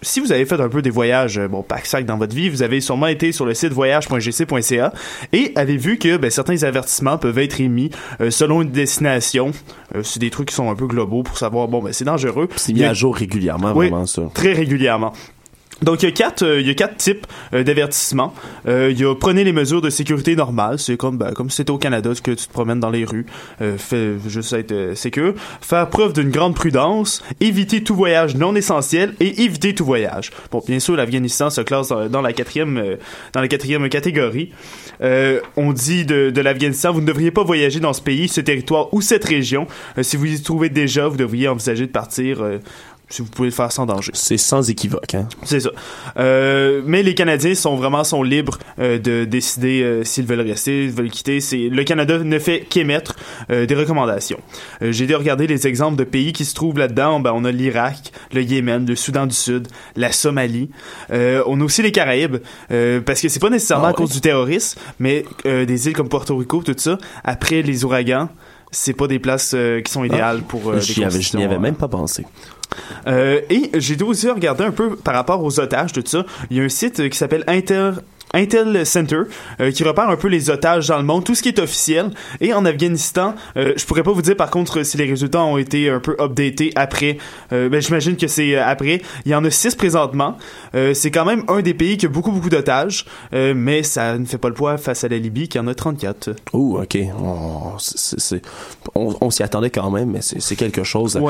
[0.03, 2.62] si vous avez fait un peu des voyages, euh, bon, pack-sac dans votre vie, vous
[2.62, 4.92] avez sûrement été sur le site voyage.gc.ca
[5.33, 7.90] et avez vu que ben, certains avertissements peuvent être émis
[8.22, 9.53] euh, selon une destination.
[9.94, 12.48] Euh, c'est des trucs qui sont un peu globaux pour savoir, bon, ben, c'est dangereux.
[12.57, 14.22] C'est mis a- à jour régulièrement, Oui, vraiment, ça.
[14.33, 15.12] Très régulièrement.
[15.83, 18.35] Donc, il y a quatre, euh, il y a quatre types euh, d'avertissements.
[18.69, 20.79] Euh, il y a prenez les mesures de sécurité normales.
[20.79, 23.27] C'est comme, ben, comme c'était au Canada, que tu te promènes dans les rues.
[23.61, 25.35] Euh, fais juste être sécure.
[25.61, 27.23] Faire preuve d'une grande prudence.
[27.40, 30.31] Éviter tout voyage non essentiel et éviter tout voyage.
[30.51, 32.97] Bon, bien sûr, l'Afghanistan se classe dans, la quatrième,
[33.33, 34.53] dans la quatrième catégorie.
[35.57, 38.93] On dit de, de l'Afghanistan, vous ne devriez pas voyager dans ce pays, ce territoire
[38.93, 39.66] ou cette région.
[40.03, 42.45] Si vous y trouvez déjà, vous devriez envisager de partir.
[43.11, 44.12] Si vous pouvez le faire sans danger.
[44.14, 45.29] C'est sans équivoque, hein.
[45.42, 45.70] C'est ça.
[46.16, 50.87] Euh, mais les Canadiens sont vraiment sont libres euh, de décider euh, s'ils veulent rester,
[50.87, 51.40] s'ils veulent quitter.
[51.40, 53.16] C'est le Canada ne fait qu'émettre
[53.51, 54.38] euh, des recommandations.
[54.81, 57.20] J'ai été regarder les exemples de pays qui se trouvent là-dedans.
[57.20, 60.70] Ben, on a l'Irak, le Yémen, le Soudan du Sud, la Somalie.
[61.11, 62.37] On a aussi les Caraïbes
[63.05, 66.37] parce que c'est pas nécessairement Ah à cause du terrorisme, mais des îles comme Porto
[66.37, 66.99] Rico, tout ça.
[67.25, 68.29] Après les ouragans.
[68.73, 71.40] C'est pas des places qui sont idéales pour euh, des J'y avais, je n'y conditions,
[71.40, 72.25] avais même pas pensé.
[73.07, 76.25] Euh, et j'ai dû aussi regarder un peu par rapport aux otages, tout ça.
[76.51, 77.93] Il y a un site qui s'appelle Inter
[78.35, 79.23] Intel Center
[79.61, 82.11] euh, qui repère un peu les otages dans le monde, tout ce qui est officiel.
[82.40, 85.59] Et en Afghanistan, euh, je pourrais pas vous dire par contre si les résultats ont
[85.59, 87.19] été un peu updatés après.
[87.53, 89.03] Euh, ben, j'imagine que c'est euh, après.
[89.25, 90.37] Il y en a six présentement.
[90.75, 94.25] Euh, c'est quand même un des pays qui a beaucoup beaucoup d'otages, mais ça ne
[94.25, 96.31] fait pas le poids face à la Libye qui en a 34.
[96.53, 96.99] Oh, ok.
[97.19, 97.77] On,
[98.95, 101.21] on, on s'y attendait quand même, mais c'est quelque chose.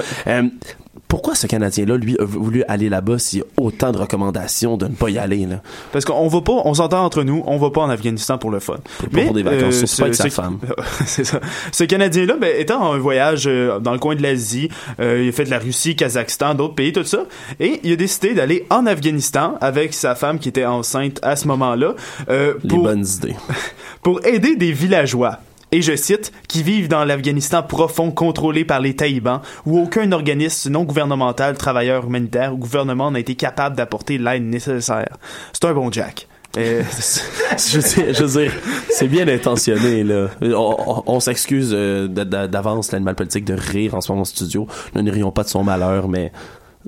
[1.08, 4.86] Pourquoi ce Canadien-là, lui, a voulu aller là-bas s'il y a autant de recommandations de
[4.86, 5.60] ne pas y aller, là?
[5.92, 8.58] Parce qu'on va pas, on s'entend entre nous, on va pas en Afghanistan pour le
[8.60, 8.76] fun.
[9.12, 10.58] Pas pour des vacances, surtout pas avec sa ce- femme.
[11.06, 11.40] c'est ça.
[11.72, 14.68] Ce Canadien-là, ben, étant en voyage euh, dans le coin de l'Asie,
[15.00, 17.24] euh, il a fait de la Russie, Kazakhstan, d'autres pays, tout ça,
[17.60, 21.46] et il a décidé d'aller en Afghanistan avec sa femme qui était enceinte à ce
[21.48, 21.94] moment-là.
[22.28, 23.36] euh, Les pour, bonnes idées.
[24.02, 25.38] pour aider des villageois.
[25.72, 30.72] Et je cite, qui vivent dans l'Afghanistan profond contrôlé par les talibans, où aucun organisme
[30.72, 35.16] non gouvernemental, travailleur humanitaire ou gouvernement n'a été capable d'apporter l'aide nécessaire.
[35.52, 36.26] C'est un bon Jack.
[36.58, 36.82] Euh,
[37.56, 38.52] je, veux dire,
[38.90, 40.28] c'est bien intentionné, là.
[40.42, 44.66] On, on- on s'excuse euh, d'avance, l'animal politique, de rire en ce moment au studio.
[44.94, 46.32] Nous ne rions pas de son malheur, mais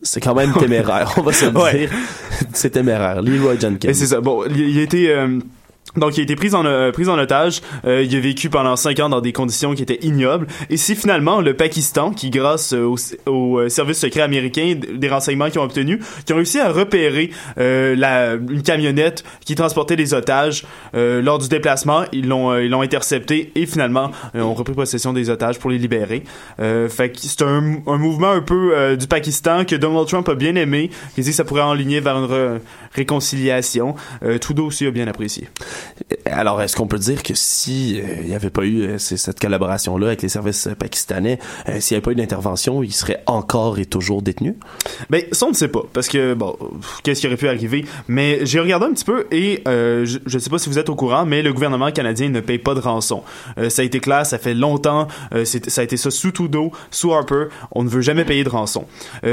[0.02, 1.78] c'est quand même téméraire, on va se le Ouais.
[1.78, 1.90] dire.
[2.52, 3.22] C'est téméraire.
[3.22, 3.88] Leroy Jenkins.
[3.88, 4.20] Et c'est ça.
[4.20, 5.10] Bon, il, il a été.
[5.14, 5.38] euh,
[5.96, 7.60] donc, il a été pris en, euh, en otage.
[7.84, 10.46] Euh, il a vécu pendant cinq ans dans des conditions qui étaient ignobles.
[10.70, 12.96] Et c'est finalement le Pakistan qui, grâce euh, au,
[13.30, 17.30] au, euh, service secret américain, des renseignements qu'ils ont obtenus, qui ont réussi à repérer
[17.58, 22.04] euh, la, une camionnette qui transportait les otages euh, lors du déplacement.
[22.12, 26.22] Ils l'ont, ils l'ont intercepté et finalement ont repris possession des otages pour les libérer.
[26.58, 30.54] Fait que c'est un, un mouvement un peu du Pakistan que Donald Trump a bien
[30.54, 30.90] aimé.
[31.16, 32.60] Il dit que ça pourrait enligner vers une
[32.94, 33.94] réconciliation.
[34.40, 35.48] Trudeau aussi a bien apprécié.
[36.26, 39.40] Alors, est-ce qu'on peut dire que si euh, il n'y avait pas eu euh, cette
[39.40, 43.78] collaboration-là avec les services pakistanais, euh, s'il n'y avait pas eu d'intervention, il serait encore
[43.78, 44.56] et toujours détenu?
[45.10, 46.56] Ben, ça, on ne sait pas, parce que, bon,
[47.02, 47.84] qu'est-ce qui aurait pu arriver?
[48.08, 50.94] Mais j'ai regardé un petit peu et je ne sais pas si vous êtes au
[50.94, 53.22] courant, mais le gouvernement canadien ne paye pas de rançon.
[53.68, 55.08] Ça a été clair, ça fait longtemps,
[55.44, 58.86] ça a été ça sous Trudeau, sous Harper, on ne veut jamais payer de rançon.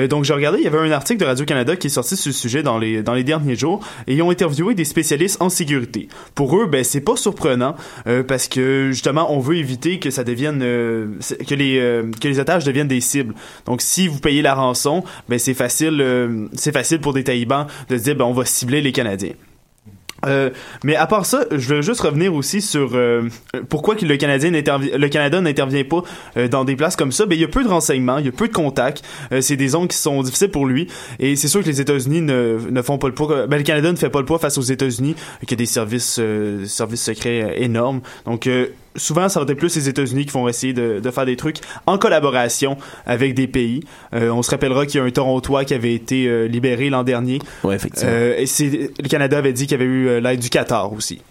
[0.10, 2.34] Donc j'ai regardé, il y avait un article de Radio-Canada qui est sorti sur le
[2.34, 6.10] sujet dans les, dans les derniers jours et ils ont interviewé des spécialistes en sécurité.
[6.40, 7.76] Pour eux, ben, c'est pas surprenant
[8.08, 11.08] euh, parce que justement, on veut éviter que ça devienne, euh,
[11.46, 13.36] que les, euh, que les otages deviennent des cibles.
[13.66, 17.68] Donc si vous payez la rançon, ben c'est facile, euh, c'est facile pour des talibans
[17.90, 19.34] de dire ben on va cibler les Canadiens.
[20.26, 20.50] Euh,
[20.84, 23.30] mais à part ça, je veux juste revenir aussi sur euh,
[23.70, 26.04] pourquoi le Canadien le Canada n'intervient pas
[26.38, 27.26] euh, dans des places comme ça.
[27.26, 29.04] Ben il y a peu de renseignements, il y a peu de contacts.
[29.32, 30.88] Euh, c'est des zones qui sont difficiles pour lui.
[31.20, 33.48] Et c'est sûr que les États-Unis ne, ne font pas le poids.
[33.48, 36.20] Ben le Canada ne fait pas le poids face aux États-Unis, qui a des services
[36.66, 38.02] services secrets énormes.
[38.26, 38.50] Donc
[38.96, 41.58] souvent, ça va être plus les États-Unis qui vont essayer de, de faire des trucs
[41.86, 43.82] en collaboration avec des pays.
[44.14, 47.04] Euh, on se rappellera qu'il y a un Torontois qui avait été euh, libéré l'an
[47.04, 47.40] dernier.
[47.64, 48.12] Ouais, effectivement.
[48.12, 51.22] Euh, et le Canada avait dit qu'il y avait eu l'aide du Qatar aussi.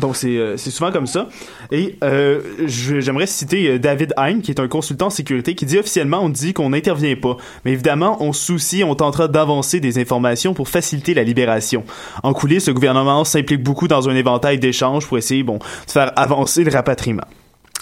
[0.00, 1.28] Donc c'est euh, c'est souvent comme ça.
[1.70, 5.78] Et euh, j'aimerais citer euh, David Hein, qui est un consultant en sécurité, qui dit
[5.78, 10.54] officiellement on dit qu'on n'intervient pas, mais évidemment on soucie, on tentera d'avancer des informations
[10.54, 11.84] pour faciliter la libération.
[12.22, 16.12] En coulisses, le gouvernement s'implique beaucoup dans un éventail d'échanges pour essayer bon de faire
[16.16, 17.24] avancer le rapatriement.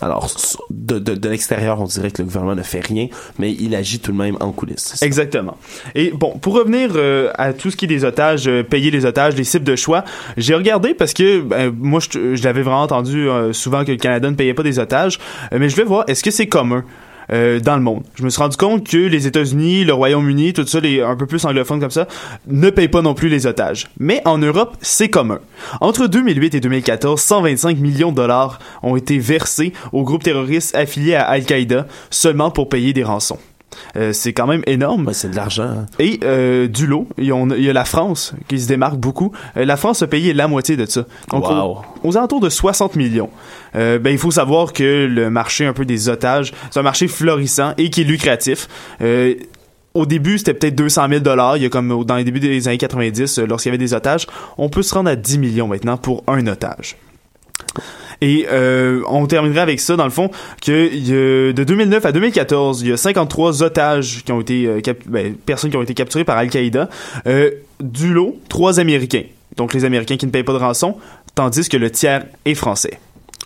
[0.03, 0.29] Alors,
[0.71, 3.07] de, de, de l'extérieur, on dirait que le gouvernement ne fait rien,
[3.39, 5.01] mais il agit tout de même en coulisses.
[5.03, 5.57] Exactement.
[5.95, 9.07] Et bon, pour revenir euh, à tout ce qui est des otages, euh, payer les
[9.07, 10.05] otages, les cibles de choix,
[10.37, 13.97] j'ai regardé parce que ben, moi, je, je l'avais vraiment entendu euh, souvent que le
[13.97, 15.19] Canada ne payait pas des otages,
[15.53, 16.85] euh, mais je vais voir, est-ce que c'est commun?
[17.31, 18.03] Euh, dans le monde.
[18.15, 21.27] Je me suis rendu compte que les États-Unis, le Royaume-Uni, tout ça, les un peu
[21.27, 22.09] plus anglophones comme ça,
[22.47, 23.89] ne payent pas non plus les otages.
[23.99, 25.41] Mais en Europe, c'est commun.
[25.81, 31.15] Entre 2008 et 2014, 125 millions de dollars ont été versés aux groupes terroristes affiliés
[31.15, 33.39] à Al-Qaïda seulement pour payer des rançons.
[33.97, 35.13] Euh, c'est quand même énorme.
[35.13, 35.63] c'est de l'argent.
[35.65, 35.87] hein.
[35.99, 39.33] Et euh, du lot, il y, a, la France qui se démarque beaucoup.
[39.57, 41.05] Euh, la France a payé la moitié de ça.
[41.31, 41.79] Donc, Wow.
[42.03, 43.31] aux, aux alentours de 60 millions.
[43.75, 47.73] Ben, il faut savoir que le marché un peu des otages, c'est un marché florissant
[47.79, 48.69] et qui est lucratif.
[49.95, 51.57] Au début, c'était peut-être 200 000 dollars.
[51.59, 53.93] Il y a comme dans les débuts des années 90, euh, lorsqu'il y avait des
[53.93, 56.97] otages, on peut se rendre à 10 millions maintenant pour un otage.
[58.21, 60.31] Et euh, on terminerait avec ça, dans le fond,
[60.65, 60.73] que
[61.51, 65.35] a- de 2009 à 2014, il y a 53 otages qui ont été, euh, ben,
[65.35, 66.89] personnes qui ont été capturées par Al-Qaïda.
[67.27, 69.25] Euh, du lot, trois Américains.
[69.57, 70.97] Donc les Américains qui ne payent pas de rançon,
[71.35, 72.99] tandis que le tiers est français.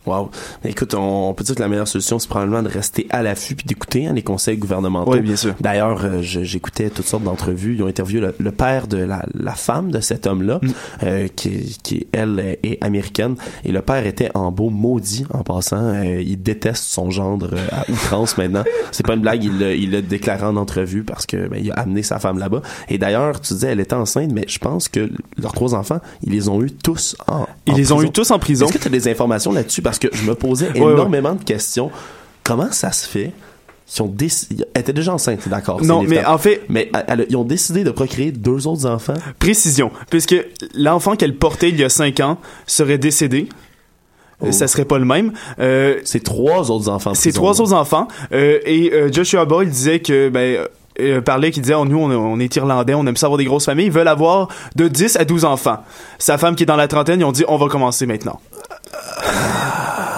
[0.06, 0.30] Wow.
[0.64, 3.54] Écoute, on, on peut dire que la meilleure solution, c'est probablement de rester à l'affût
[3.56, 5.12] puis d'écouter hein, les conseils gouvernementaux.
[5.12, 5.54] Oui, bien sûr.
[5.60, 7.74] D'ailleurs, euh, j'écoutais toutes sortes d'entrevues.
[7.74, 10.68] Ils ont interviewé le, le père de la, la femme de cet homme-là, Mm.
[11.02, 13.34] euh, qui, qui, elle, est- américaine.
[13.64, 15.76] Et le père était en beau maudit, en passant.
[15.94, 18.64] Euh, il déteste son gendre euh, à outrance maintenant.
[18.92, 21.70] C'est pas une blague, il l'a il l'a déclaré en entrevue parce que ben, il
[21.72, 22.62] a amené sa femme là-bas.
[22.88, 26.32] Et d'ailleurs, tu disais, elle était enceinte, mais je pense que leurs trois enfants, ils
[26.32, 28.66] les ont eu tous en Ils en les ont eu tous en prison.
[28.66, 29.82] Est-ce que tu as des informations là-dessus?
[29.98, 31.90] Parce que je me posais énormément de questions.
[32.44, 33.32] Comment ça se fait
[33.86, 34.64] qu'ils ont décidé...
[34.74, 35.82] Elle était déjà enceinte, d'accord.
[35.82, 39.14] Non, mais en fait- Mais elle- elle- ils ont décidé de procréer deux autres enfants.
[39.38, 40.34] Précision, puisque
[40.74, 43.48] l'enfant qu'elle portait il y a 5 ans serait décédé.
[44.44, 45.32] Euh, Ça serait pas le même.
[45.60, 47.14] Euh, c'est trois autres enfants.
[47.14, 48.06] C'est trois autres enfants.
[48.32, 50.66] Euh, et euh, Joshua Boyle disait que ben
[51.00, 53.44] euh, parlait qu'il disait oh, nous on, on est irlandais, on aime ça avoir des
[53.46, 55.78] grosses familles, ils veulent avoir de 10 à 12 enfants.
[56.18, 58.38] Sa femme qui est dans la trentaine, ils ont dit on va commencer maintenant.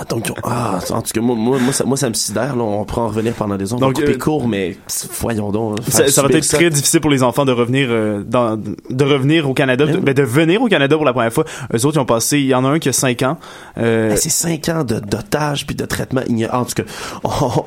[0.01, 2.55] Ah, donc, ah, en tout cas, moi, moi, moi, ça, moi, ça me sidère.
[2.55, 4.77] Là, on pourra en revenir pendant des va Donc, euh, court, mais
[5.21, 5.79] voyons donc.
[5.89, 9.05] Ça, faire ça va être très difficile pour les enfants de revenir euh, dans, de
[9.05, 11.45] revenir au Canada, de, ben, de venir au Canada pour la première fois.
[11.75, 13.39] Eux autres, ils ont passé, il y en a un qui a 5 ans.
[13.79, 16.61] Euh, Hey, c'est cinq ans de d'otage puis de traitement ignorant.
[16.61, 16.85] En tout cas,
[17.25, 17.63] on,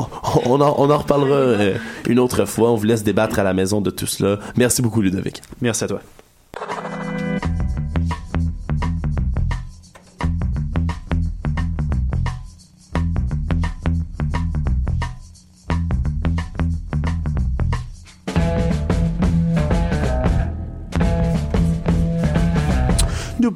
[0.46, 1.74] on, en, on en reparlera euh,
[2.08, 2.72] une autre fois.
[2.72, 4.40] On vous laisse débattre à la maison de tout cela.
[4.56, 5.42] Merci beaucoup, Ludovic.
[5.62, 6.02] Merci à toi.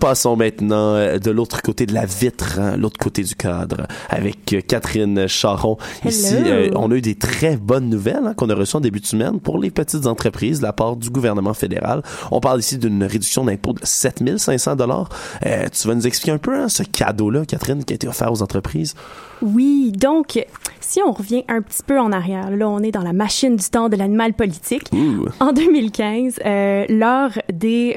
[0.05, 4.53] Passons maintenant euh, de l'autre côté de la vitre, hein, l'autre côté du cadre, avec
[4.53, 5.77] euh, Catherine Charon.
[6.05, 8.99] Ici, euh, on a eu des très bonnes nouvelles hein, qu'on a reçues en début
[8.99, 12.03] de semaine pour les petites entreprises de la part du gouvernement fédéral.
[12.29, 15.09] On parle ici d'une réduction d'impôt de 7500 dollars.
[15.43, 18.31] Euh, tu vas nous expliquer un peu hein, ce cadeau-là, Catherine, qui a été offert
[18.31, 18.93] aux entreprises?
[19.41, 20.45] Oui, donc,
[20.81, 23.65] si on revient un petit peu en arrière, là, on est dans la machine du
[23.69, 24.87] temps de l'animal politique.
[24.93, 25.25] Ouh.
[25.39, 27.95] En 2015, euh, lors, des,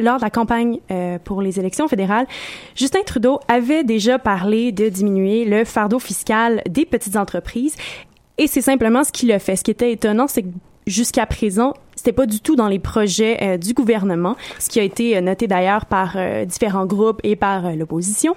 [0.00, 0.80] lors de la campagne
[1.12, 2.26] euh, pour les élections fédérales,
[2.74, 7.76] Justin Trudeau avait déjà parlé de diminuer le fardeau fiscal des petites entreprises.
[8.38, 9.56] Et c'est simplement ce qu'il a fait.
[9.56, 10.48] Ce qui était étonnant, c'est que
[10.86, 14.82] jusqu'à présent, c'était pas du tout dans les projets euh, du gouvernement, ce qui a
[14.82, 18.34] été euh, noté d'ailleurs par euh, différents groupes et par euh, l'opposition.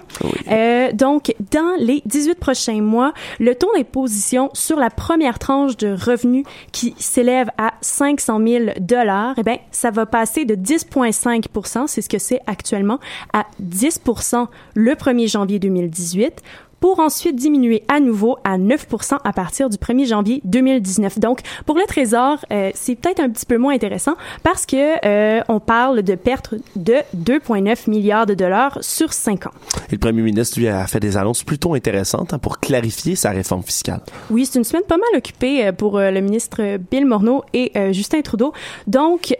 [0.94, 6.44] Donc, dans les 18 prochains mois, le taux d'imposition sur la première tranche de revenus
[6.70, 12.08] qui s'élève à 500 000 dollars, eh ben, ça va passer de 10,5% c'est ce
[12.08, 13.00] que c'est actuellement,
[13.32, 16.42] à 10% le 1er janvier 2018
[16.80, 21.18] pour ensuite diminuer à nouveau à 9% à partir du 1er janvier 2019.
[21.18, 25.42] Donc, pour le Trésor, euh, c'est peut-être un petit peu moins intéressant parce que euh,
[25.48, 29.52] on parle de pertes de 2,9 milliards de dollars sur 5 ans.
[29.88, 33.30] Et le premier ministre, lui, a fait des annonces plutôt intéressantes hein, pour clarifier sa
[33.30, 34.00] réforme fiscale.
[34.30, 37.92] Oui, c'est une semaine pas mal occupée euh, pour le ministre Bill Morneau et euh,
[37.92, 38.52] Justin Trudeau.
[38.86, 39.34] Donc,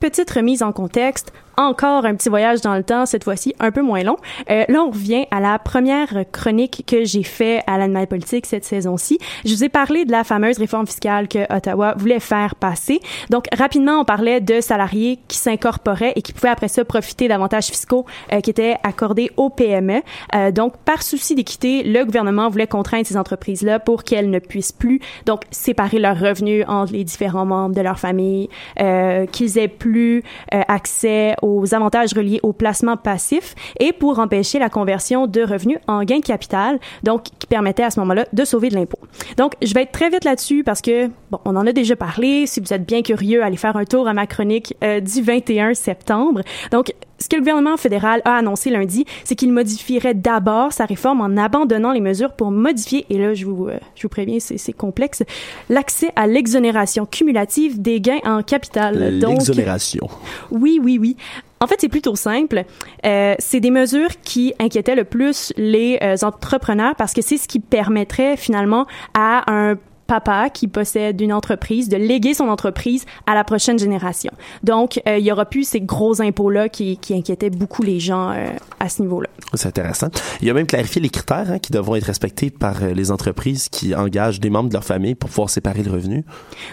[0.00, 3.82] petite remise en contexte, encore un petit voyage dans le temps, cette fois-ci un peu
[3.82, 4.16] moins long.
[4.50, 8.64] Euh, là, on revient à la première chronique que j'ai fait à l'animal politique cette
[8.64, 9.18] saison-ci.
[9.44, 13.00] Je vous ai parlé de la fameuse réforme fiscale que Ottawa voulait faire passer.
[13.30, 17.66] Donc, rapidement, on parlait de salariés qui s'incorporaient et qui pouvaient après ça profiter d'avantages
[17.66, 20.02] fiscaux euh, qui étaient accordés aux PME.
[20.34, 24.72] Euh, donc, par souci d'équité, le gouvernement voulait contraindre ces entreprises-là pour qu'elles ne puissent
[24.72, 28.48] plus donc séparer leurs revenus entre les différents membres de leur famille,
[28.80, 30.22] euh, qu'ils aient plus
[30.54, 35.78] euh, accès aux avantages reliés au placement passif et pour empêcher la conversion de revenus
[35.86, 38.98] en gains de capital, donc qui permettait à ce moment-là de sauver de l'impôt.
[39.36, 42.46] Donc, je vais être très vite là-dessus parce que, bon, on en a déjà parlé.
[42.46, 45.74] Si vous êtes bien curieux, allez faire un tour à ma chronique euh, du 21
[45.74, 46.40] septembre.
[46.70, 51.20] Donc, ce que le gouvernement fédéral a annoncé lundi, c'est qu'il modifierait d'abord sa réforme
[51.20, 54.72] en abandonnant les mesures pour modifier, et là, je vous, euh, je vous préviens, c'est
[54.72, 55.22] complexe,
[55.70, 59.18] l'accès à l'exonération cumulative des gains en capital.
[59.18, 60.08] L'exonération.
[60.50, 61.16] oui, oui, oui.
[61.60, 62.64] En fait, c'est plutôt simple.
[63.06, 67.46] Euh, c'est des mesures qui inquiétaient le plus les euh, entrepreneurs parce que c'est ce
[67.46, 69.76] qui permettrait finalement à un
[70.06, 74.32] papa qui possède une entreprise de léguer son entreprise à la prochaine génération.
[74.62, 78.30] Donc, euh, il y aura plus ces gros impôts-là qui, qui inquiétaient beaucoup les gens
[78.30, 78.50] euh,
[78.80, 79.28] à ce niveau-là.
[79.54, 80.08] C'est intéressant.
[80.40, 83.68] Il a même clarifié les critères hein, qui devront être respectés par euh, les entreprises
[83.68, 86.24] qui engagent des membres de leur famille pour pouvoir séparer le revenu.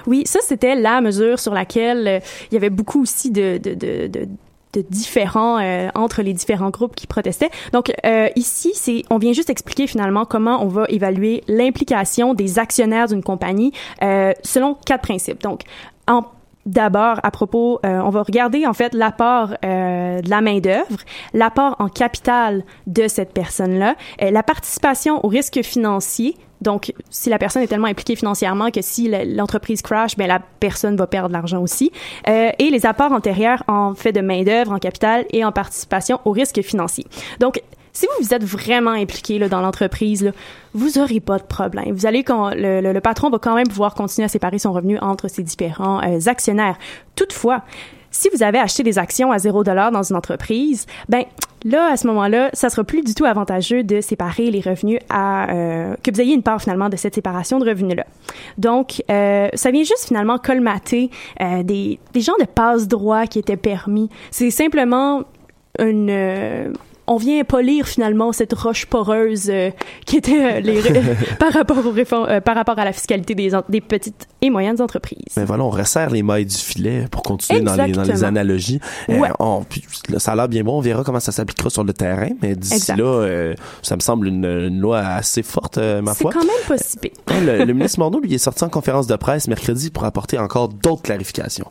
[0.07, 2.19] Oui, ça, c'était la mesure sur laquelle euh,
[2.51, 4.27] il y avait beaucoup aussi de, de, de, de
[4.73, 7.49] de différents euh, entre les différents groupes qui protestaient.
[7.73, 12.59] Donc euh, ici, c'est on vient juste expliquer finalement comment on va évaluer l'implication des
[12.59, 13.71] actionnaires d'une compagnie
[14.03, 15.41] euh, selon quatre principes.
[15.41, 15.63] Donc
[16.65, 20.99] D'abord, à propos, euh, on va regarder en fait l'apport euh, de la main d'œuvre,
[21.33, 26.37] l'apport en capital de cette personne-là, euh, la participation au risque financier.
[26.61, 30.39] Donc, si la personne est tellement impliquée financièrement que si le- l'entreprise crash, ben la
[30.59, 31.91] personne va perdre de l'argent aussi.
[32.27, 36.19] Euh, et les apports antérieurs en fait de main d'œuvre, en capital et en participation
[36.25, 37.05] au risque financier.
[37.39, 37.61] Donc,
[37.93, 40.31] si vous vous êtes vraiment impliqué là, dans l'entreprise,
[40.73, 41.91] vous aurez pas de problème.
[41.93, 44.71] Vous allez quand le, le- le patron va quand même pouvoir continuer à séparer son
[44.73, 46.77] revenu entre ses différents euh, actionnaires.
[47.15, 47.63] Toutefois,
[48.19, 51.23] si vous avez acheté des actions à 0 dollar dans une entreprise, ben
[51.63, 55.49] là à ce moment-là, ça sera plus du tout avantageux de séparer les revenus à
[55.49, 58.05] euh, que vous ayez une part finalement de cette séparation de revenus là.
[58.57, 61.09] Donc euh, ça vient juste finalement colmater
[61.39, 64.09] euh, des des genres de passe droit qui étaient permis.
[64.31, 65.23] C'est simplement
[65.79, 66.73] une
[67.09, 69.71] on vient polir finalement cette roche poreuse euh,
[70.05, 70.79] qui était euh, les
[71.39, 74.79] par rapport aux réformes, euh, par rapport à la fiscalité des, des petites et moyennes
[74.79, 75.33] entreprises.
[75.35, 78.27] Mais voilà, on resserre les mailles du filet pour continuer dans les, dans les Exactement.
[78.27, 78.79] analogies.
[79.07, 79.29] Ouais.
[79.39, 79.83] on- puis,
[80.25, 80.77] a l'air bien bon.
[80.77, 82.29] On verra comment ça s'appliquera sur le terrain.
[82.41, 86.31] Mais d'ici là, ça me semble une, une loi assez forte, ma C'est foi.
[86.31, 87.11] quand même pas si pire.
[87.41, 90.69] Le, le ministre Morneau, lui, est sorti en conférence de presse mercredi pour apporter encore
[90.69, 91.65] d'autres clarifications.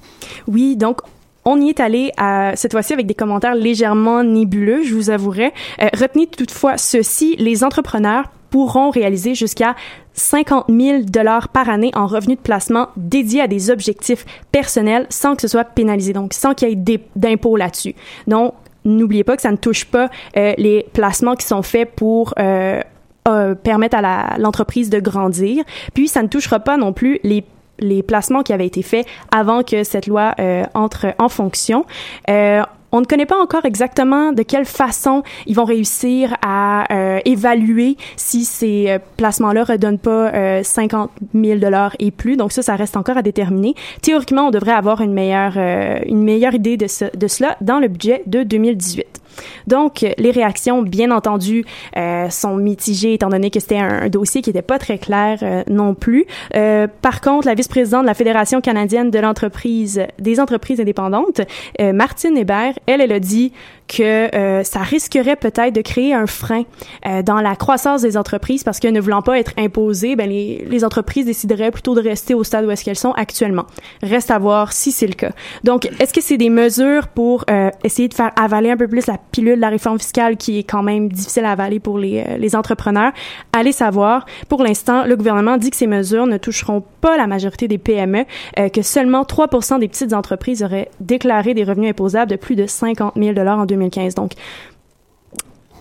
[0.49, 1.01] Oui, donc
[1.49, 5.53] on y est allé à, cette fois-ci avec des commentaires légèrement nébuleux, je vous avouerai.
[5.80, 9.74] Euh, retenez toutefois ceci, les entrepreneurs pourront réaliser jusqu'à
[10.14, 15.36] 50 000 dollars par année en revenus de placement dédiés à des objectifs personnels sans
[15.36, 17.94] que ce soit pénalisé, donc sans qu'il y ait d'impôts là-dessus.
[18.26, 22.34] Donc, n'oubliez pas que ça ne touche pas euh, les placements qui sont faits pour
[22.38, 22.80] euh,
[23.28, 25.64] euh, permettre à l'entreprise de grandir.
[25.94, 27.44] Puis, ça ne touchera pas non plus les
[27.79, 31.85] les placements qui avaient été faits avant que cette loi euh, entre en fonction.
[32.29, 32.62] Euh,
[32.93, 37.97] on ne connaît pas encore exactement de quelle façon ils vont réussir à euh, évaluer
[38.16, 42.37] si ces euh, placements-là redonnent pas euh, 50 000 dollars et plus.
[42.37, 43.74] Donc ça, ça reste encore à déterminer.
[44.01, 47.79] Théoriquement, on devrait avoir une meilleure euh, une meilleure idée de, ce, de cela dans
[47.79, 49.20] le budget de 2018.
[49.66, 51.64] Donc, les réactions, bien entendu,
[51.97, 55.39] euh, sont mitigées étant donné que c'était un, un dossier qui n'était pas très clair
[55.43, 56.26] euh, non plus.
[56.57, 61.41] Euh, par contre, la vice-présidente de la Fédération canadienne de l'entreprise des entreprises indépendantes,
[61.80, 63.53] euh, Martine Hébert, elle, elle a dit
[63.89, 66.64] que euh, ça risquerait peut-être de créer un frein
[67.07, 70.64] euh, dans la croissance des entreprises parce que ne voulant pas être imposées, ben les,
[70.68, 73.66] les entreprises décideraient plutôt de rester au stade où est-ce qu'elles sont actuellement.
[74.03, 75.32] Reste à voir si c'est le cas.
[75.64, 79.07] Donc, est-ce que c'est des mesures pour euh, essayer de faire avaler un peu plus
[79.07, 82.20] la pilule de la réforme fiscale qui est quand même difficile à avaler pour les,
[82.20, 83.12] euh, les entrepreneurs?
[83.53, 84.26] Allez savoir.
[84.49, 88.24] Pour l'instant, le gouvernement dit que ces mesures ne toucheront pas la majorité des PME,
[88.59, 92.66] euh, que seulement 3 des petites entreprises auraient déclaré des revenus imposables de plus de
[92.66, 94.14] 50 000 en 2015.
[94.14, 94.33] Donc,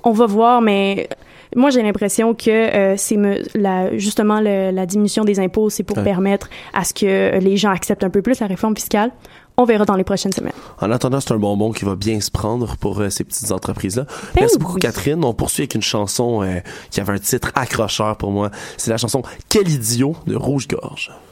[0.04, 1.10] on va voir, mais
[1.56, 3.18] moi, j'ai l'impression que euh, c'est
[3.56, 6.04] la, justement le- la diminution des impôts, c'est pour Ouais.
[6.04, 9.12] permettre à ce que les gens acceptent un peu plus la réforme fiscale.
[9.60, 10.54] On verra dans les prochaines semaines.
[10.80, 14.04] En attendant, c'est un bonbon qui va bien se prendre pour euh, ces petites entreprises-là.
[14.36, 15.24] Ben Merci beaucoup, Catherine.
[15.26, 16.60] On poursuit avec une chanson euh,
[16.92, 18.52] qui avait un titre accrocheur pour moi.
[18.78, 21.10] C'est la chanson Quel idiot de Rouge-Gorge.
[21.10, 21.27] L'autre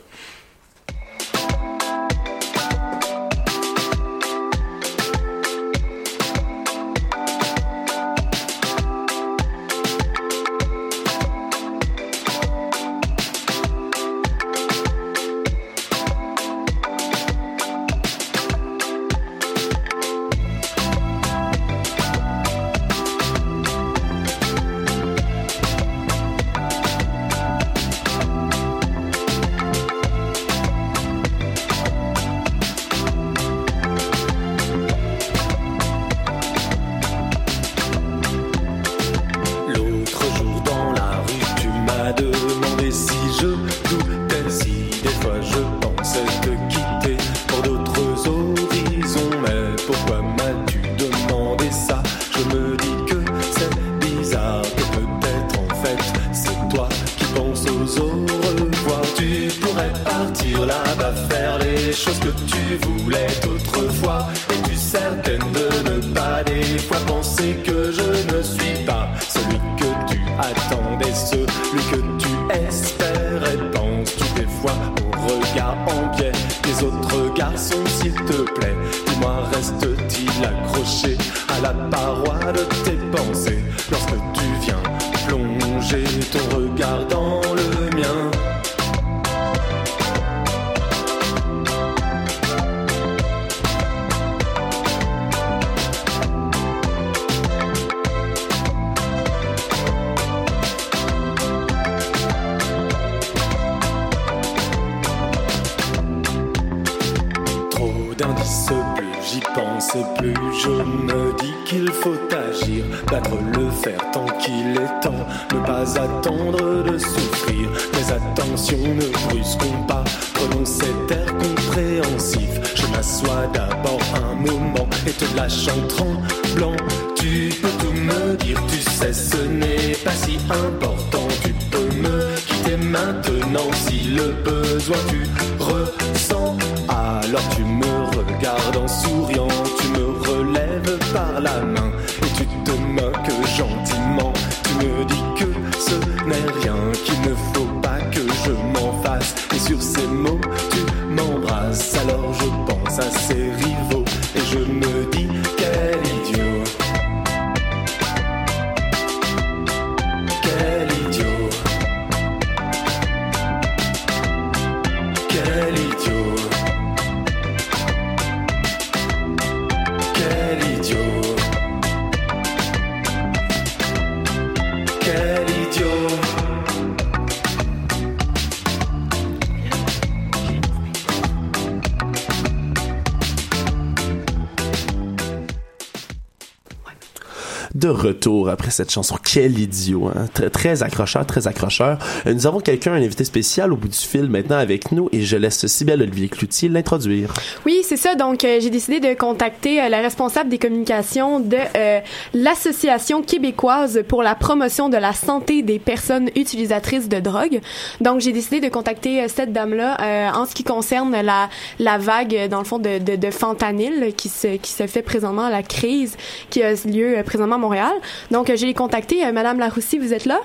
[188.26, 190.28] Après cette chanson, quel idiot, hein?
[190.34, 192.00] très, très accrocheur, très accrocheur.
[192.26, 195.24] Euh, Nous avons quelqu'un, un invité spécial au bout du fil maintenant avec nous et
[195.24, 197.34] je laisse Sybelle Olivier Cloutier l'introduire.
[197.66, 198.16] Oui, c'est ça.
[198.16, 202.00] Donc, euh, j'ai décidé de contacter euh, la responsable des communications de euh,
[202.34, 207.60] l'Association québécoise pour la promotion de la santé des personnes utilisatrices de drogue.
[208.00, 211.98] Donc, j'ai décidé de contacter euh, cette dame-là euh, en ce qui concerne la, la
[211.98, 215.62] vague, dans le fond, de, de, de fentanyl qui se, qui se fait présentement, la
[215.62, 216.16] crise
[216.50, 217.92] qui a lieu présentement à Montréal.
[218.32, 219.25] Donc, j'ai contacté.
[219.26, 220.40] Euh, Madame Laroussi, vous êtes là?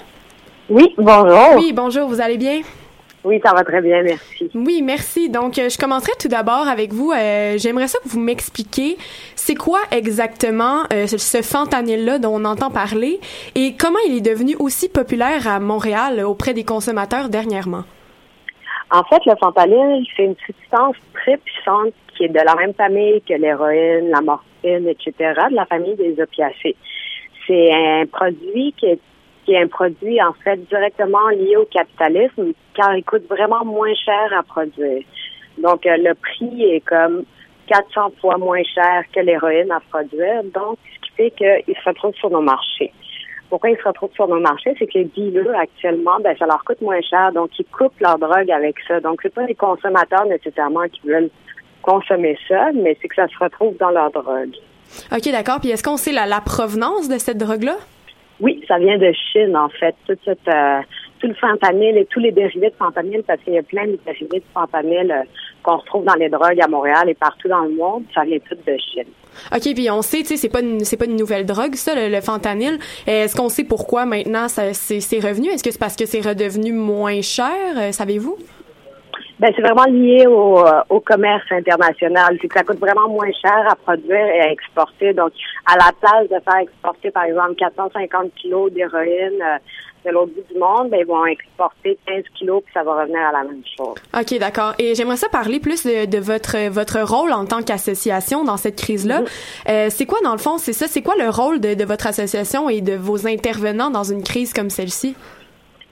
[0.68, 1.56] Oui, bonjour.
[1.56, 2.60] Oui, bonjour, vous allez bien?
[3.22, 4.50] Oui, ça va très bien, merci.
[4.54, 5.28] Oui, merci.
[5.28, 7.12] Donc, euh, je commencerai tout d'abord avec vous.
[7.12, 8.96] Euh, J'aimerais ça que vous m'expliquiez
[9.34, 13.20] c'est quoi exactement euh, ce, ce fentanyl-là dont on entend parler
[13.54, 17.84] et comment il est devenu aussi populaire à Montréal auprès des consommateurs dernièrement?
[18.90, 23.20] En fait, le fentanyl, c'est une substance très puissante qui est de la même famille
[23.28, 25.12] que l'héroïne, la morphine, etc.,
[25.50, 26.76] de la famille des opiacés.
[27.46, 29.00] C'est un produit qui est,
[29.44, 33.94] qui est un produit, en fait, directement lié au capitalisme, car il coûte vraiment moins
[33.94, 35.02] cher à produire.
[35.58, 37.24] Donc, euh, le prix est comme
[37.66, 42.14] 400 fois moins cher que l'héroïne à produire, donc, ce qui fait qu'il se retrouve
[42.14, 42.92] sur nos marchés.
[43.48, 44.74] Pourquoi ils se retrouvent sur nos marchés?
[44.78, 48.18] C'est que les dealers, actuellement, ben, ça leur coûte moins cher, donc ils coupent leur
[48.18, 49.00] drogue avec ça.
[49.00, 51.30] Donc, c'est pas les consommateurs nécessairement qui veulent
[51.82, 54.54] consommer ça, mais c'est que ça se retrouve dans leur drogue.
[55.12, 55.60] OK, d'accord.
[55.60, 57.76] Puis est-ce qu'on sait la, la provenance de cette drogue-là?
[58.40, 59.94] Oui, ça vient de Chine, en fait.
[60.08, 60.80] Euh,
[61.20, 63.98] tout le fentanyl et tous les dérivés de fentanyl, parce qu'il y a plein de
[64.06, 65.22] dérivés de fentanyl euh,
[65.62, 68.04] qu'on retrouve dans les drogues à Montréal et partout dans le monde.
[68.14, 69.04] Ça vient tout de Chine.
[69.54, 72.08] OK, puis on sait, tu sais, c'est pas une, pas une nouvelle drogue, ça, le,
[72.08, 72.78] le fentanyl.
[73.06, 75.48] Est-ce qu'on sait pourquoi maintenant c'est revenu?
[75.50, 77.52] Est-ce que c'est parce que c'est redevenu moins cher?
[77.76, 78.38] Euh, savez-vous?
[79.40, 82.36] Ben, c'est vraiment lié au, euh, au commerce international.
[82.42, 85.14] C'est que ça coûte vraiment moins cher à produire et à exporter.
[85.14, 85.32] Donc,
[85.64, 89.56] à la place de faire exporter, par exemple, 450 kilos d'héroïne euh,
[90.04, 93.20] de l'autre bout du monde, ben, ils vont exporter 15 kilos puis ça va revenir
[93.20, 93.94] à la même chose.
[94.14, 94.74] OK, d'accord.
[94.78, 98.76] Et j'aimerais ça parler plus de, de votre votre rôle en tant qu'association dans cette
[98.76, 99.22] crise-là.
[99.68, 100.86] Euh, c'est quoi, dans le fond, c'est ça?
[100.86, 104.52] C'est quoi le rôle de, de votre association et de vos intervenants dans une crise
[104.52, 105.16] comme celle-ci?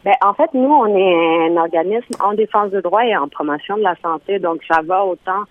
[0.05, 3.77] Ben, en fait, nous, on est un organisme en défense de droit et en promotion
[3.77, 4.39] de la santé.
[4.39, 5.43] Donc, ça va autant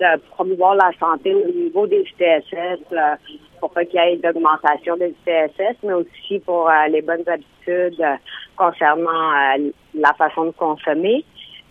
[0.00, 3.18] de promouvoir la santé au niveau des ITSS, là,
[3.60, 8.00] pour pas qu'il y ait d'augmentation des ITSS, mais aussi pour euh, les bonnes habitudes
[8.00, 8.16] euh,
[8.56, 11.24] concernant euh, la façon de consommer,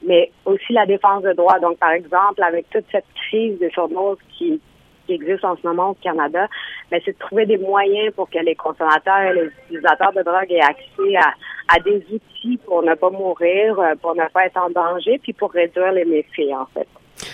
[0.03, 1.59] mais aussi la défense de droit.
[1.59, 4.61] Donc, par exemple, avec toute cette crise de surdose qui,
[5.09, 6.47] qui existe en ce moment au Canada,
[6.91, 10.51] ben, c'est de trouver des moyens pour que les consommateurs et les utilisateurs de drogue
[10.51, 11.33] aient accès à,
[11.75, 15.33] à des outils pour ne pas mourir, euh, pour ne pas être en danger, puis
[15.33, 16.87] pour réduire les méfaits, en fait.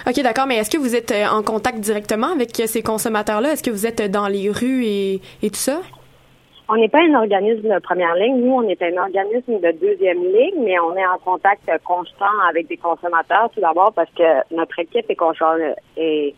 [0.07, 3.51] OK, d'accord, mais est-ce que vous êtes euh, en contact directement avec euh, ces consommateurs-là?
[3.51, 5.81] Est-ce que vous êtes dans les rues et, et tout ça?
[6.67, 8.37] On n'est pas un organisme de première ligne.
[8.37, 12.67] Nous, on est un organisme de deuxième ligne, mais on est en contact constant avec
[12.67, 15.17] des consommateurs, tout d'abord parce que notre équipe est,
[15.97, 16.33] est,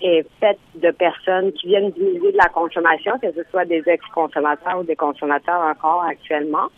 [0.00, 3.82] est faite de personnes qui viennent du milieu de la consommation, que ce soit des
[3.86, 6.68] ex-consommateurs ou des consommateurs encore actuellement.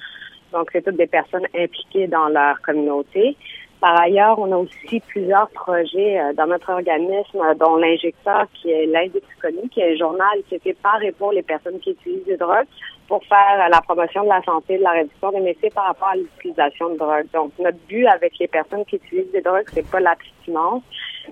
[0.52, 3.36] Donc, c'est toutes des personnes impliquées dans leur communauté.
[3.80, 8.70] Par ailleurs, on a aussi plusieurs projets euh, dans notre organisme, euh, dont l'injecteur, qui
[8.70, 11.90] est l'Indexconi, qui est un journal qui est fait par et pour les personnes qui
[11.90, 12.66] utilisent des drogues
[13.08, 16.16] pour faire la promotion de la santé, de la réduction des méfaits par rapport à
[16.16, 17.26] l'utilisation de drogue.
[17.32, 20.82] Donc, notre but avec les personnes qui utilisent des drogues, c'est pas l'abstinence,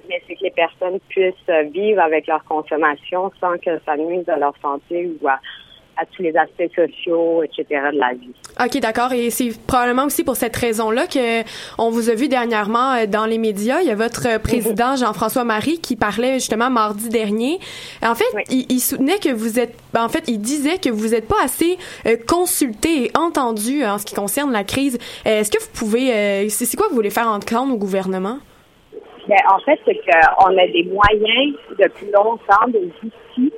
[0.09, 4.37] mais c'est que les personnes puissent vivre avec leur consommation sans que ça nuise à
[4.37, 5.39] leur santé ou à,
[5.97, 7.65] à tous les aspects sociaux, etc.
[7.93, 8.33] de la vie.
[8.61, 9.13] OK, d'accord.
[9.13, 11.43] Et c'est probablement aussi pour cette raison-là que
[11.79, 13.81] on vous a vu dernièrement euh, dans les médias.
[13.81, 17.59] Il y a votre euh, président Jean-François Marie qui parlait justement mardi dernier.
[18.03, 21.29] En fait, il, il soutenait que vous êtes, en fait, il disait que vous n'êtes
[21.29, 24.99] pas assez euh, consulté et entendu en ce qui concerne la crise.
[25.27, 28.39] Euh, Est-ce que vous pouvez, euh, c'est quoi que vous voulez faire entendre au gouvernement?
[29.29, 33.53] Ben, en fait, c'est qu'on a des moyens depuis longtemps, des outils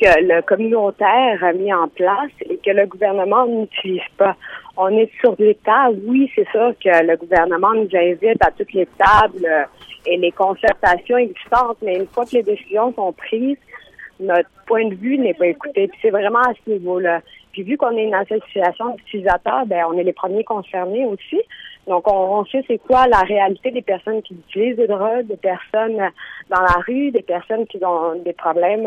[0.00, 4.36] que le communautaire a mis en place et que le gouvernement n'utilise pas.
[4.76, 8.86] On est sur l'État, oui, c'est ça que le gouvernement nous invite à toutes les
[8.86, 9.64] tables euh,
[10.06, 13.58] et les concertations existantes, mais une fois que les décisions sont prises,
[14.20, 15.88] notre point de vue n'est pas écouté.
[15.88, 17.20] Puis c'est vraiment à ce niveau-là.
[17.52, 21.40] Puis vu qu'on est une association d'utilisateurs, ben on est les premiers concernés aussi.
[21.88, 26.00] Donc on, sait c'est quoi la réalité des personnes qui utilisent des drogues, des personnes
[26.00, 26.10] euh,
[26.50, 28.86] dans la rue, des personnes qui ont des problèmes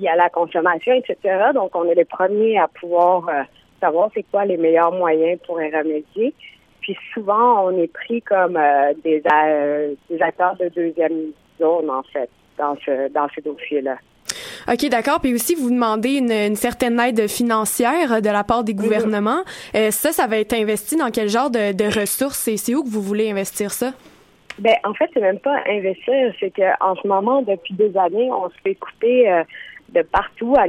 [0.00, 1.16] liés à la consommation, etc.
[1.54, 3.42] Donc on est les premiers à pouvoir euh,
[3.80, 6.34] savoir c'est quoi les meilleurs moyens pour y remédier.
[6.80, 12.02] Puis souvent on est pris comme euh, des, euh, des acteurs de deuxième zone en
[12.12, 13.96] fait dans ce dans ces dossiers-là.
[14.68, 15.20] OK, d'accord.
[15.20, 19.42] Puis aussi, vous demandez une, une certaine aide financière de la part des gouvernements.
[19.74, 22.46] Euh, ça, ça va être investi dans quel genre de, de ressources?
[22.46, 23.92] Et c'est où que vous voulez investir ça?
[24.58, 28.30] Ben, en fait, c'est même pas investir, c'est que en ce moment, depuis des années,
[28.30, 29.42] on se fait couper euh,
[29.94, 30.64] de partout à,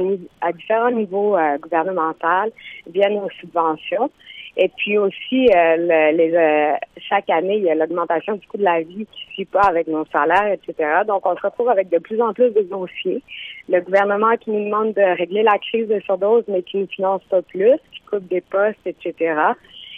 [0.46, 2.52] à différents niveaux euh, gouvernementaux
[2.88, 4.10] via nos subventions.
[4.56, 6.74] Et puis aussi, euh, le- les, euh,
[7.08, 9.62] chaque année, il y a l'augmentation du coût de la vie qui ne suit pas
[9.62, 10.74] avec nos salaires, etc.
[11.06, 13.22] Donc, on se retrouve avec de plus en plus de dossiers.
[13.70, 17.22] Le gouvernement qui nous demande de régler la crise de surdose, mais qui ne finance
[17.30, 19.14] pas plus, qui coupe des postes, etc.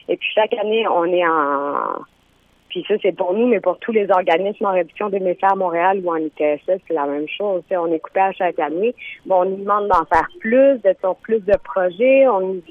[0.08, 2.02] Et puis, chaque année, on est en...
[2.74, 6.00] Puis ça, c'est pour nous, mais pour tous les organismes en réduction des à Montréal
[6.02, 7.62] ou en ITSS, c'est la même chose.
[7.70, 8.96] On est coupé à chaque année.
[9.26, 12.26] Bon, on nous demande d'en faire plus, d'être sur plus de projets.
[12.26, 12.62] On nous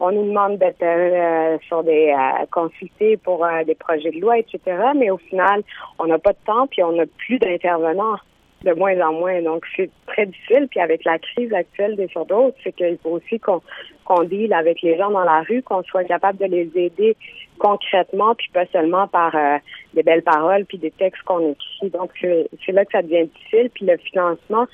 [0.00, 4.38] on nous demande d'être euh, sur des euh, consultés pour euh, des projets de loi,
[4.38, 4.60] etc.
[4.96, 5.62] Mais au final,
[6.00, 8.18] on n'a pas de temps, puis on n'a plus d'intervenants
[8.64, 9.40] de moins en moins.
[9.42, 10.68] Donc, c'est très difficile.
[10.70, 13.62] Puis avec la crise actuelle des surdoses, c'est qu'il faut aussi qu'on
[14.04, 17.16] qu'on deal avec les gens dans la rue, qu'on soit capable de les aider
[17.58, 19.56] concrètement, puis pas seulement par euh,
[19.94, 21.90] des belles paroles, puis des textes qu'on écrit.
[21.90, 23.70] Donc, c'est là que ça devient difficile.
[23.72, 24.66] Puis le financement,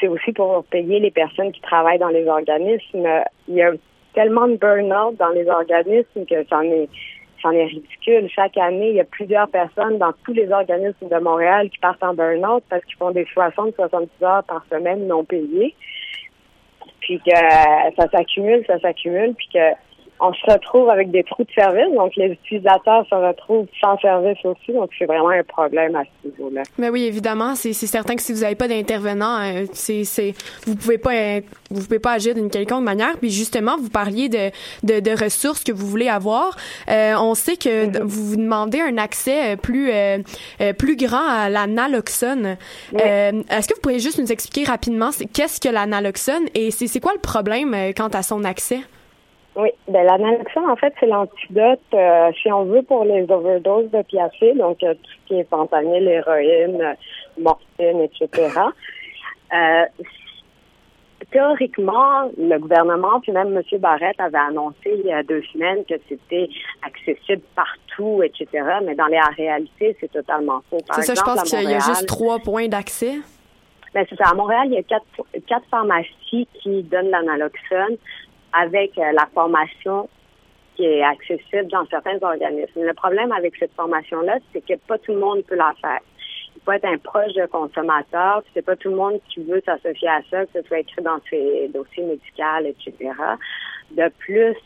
[0.00, 3.06] c'est aussi pour payer les personnes qui travaillent dans les organismes.
[3.48, 3.72] Il y a
[4.14, 6.88] tellement de burn-out dans les organismes que c'en est
[7.44, 8.28] c'en est ridicule.
[8.34, 12.02] Chaque année, il y a plusieurs personnes dans tous les organismes de Montréal qui partent
[12.02, 15.74] en burn-out parce qu'ils font des 60-70 heures par semaine non payées.
[17.00, 19.72] puis que ça s'accumule, ça s'accumule, puis que
[20.20, 24.38] on se retrouve avec des trous de service, donc les utilisateurs se retrouvent sans service
[24.44, 26.62] aussi, donc c'est vraiment un problème à ce niveau-là.
[26.78, 30.04] Mais oui, évidemment, c'est certain que si vous n'avez pas d'intervenant, euh, c'est
[30.66, 33.16] vous pouvez pas être- vous pouvez pas agir d'une quelconque manière.
[33.18, 34.50] Puis justement, vous parliez de
[34.82, 36.56] de, de ressources que vous voulez avoir.
[36.88, 40.18] Euh, on sait que d- vous vous demandez un accès euh, plus euh,
[40.60, 42.56] euh, plus grand à la naloxone.
[42.94, 47.00] Euh, Est-ce que vous pourriez juste nous expliquer rapidement qu'est-ce que la naloxone et c'est
[47.00, 48.80] quoi le problème euh, quant à son accès?
[49.56, 53.88] Oui, ben la naloxone, en fait, c'est l'antidote, euh, si on veut, pour les overdoses
[53.90, 56.96] d'opiacés, donc euh, tout ce qui est fentanyl, héroïne,
[57.38, 58.52] morphine, etc.
[59.52, 59.84] Euh,
[61.30, 63.78] théoriquement, le gouvernement, puis même M.
[63.78, 66.48] Barrett avait annoncé il y a deux semaines que c'était
[66.84, 68.48] accessible partout, etc.
[68.84, 70.80] Mais dans la réalité, c'est totalement faux.
[70.86, 73.18] Par C'est ça, je pense qu'il y a juste trois points d'accès?
[73.94, 74.30] ben, c'est ça.
[74.30, 75.06] À Montréal, il y a quatre,
[75.46, 77.96] quatre pharmacies qui donnent la naloxone
[78.54, 80.08] avec euh, la formation
[80.76, 82.82] qui est accessible dans certains organismes.
[82.82, 86.00] Le problème avec cette formation-là, c'est que pas tout le monde peut la faire.
[86.56, 90.08] Il faut être un proche de consommateur, c'est pas tout le monde qui veut s'associer
[90.08, 93.10] à ça, que ce soit écrit dans ses dossiers médicaux, etc.
[93.90, 94.56] De plus,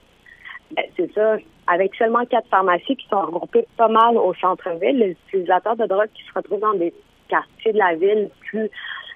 [0.71, 1.37] ben, c'est ça,
[1.67, 6.11] avec seulement quatre pharmacies qui sont regroupées pas mal au centre-ville, les utilisateurs de drogue
[6.15, 6.93] qui se retrouvent dans des
[7.29, 8.71] quartiers de la ville plus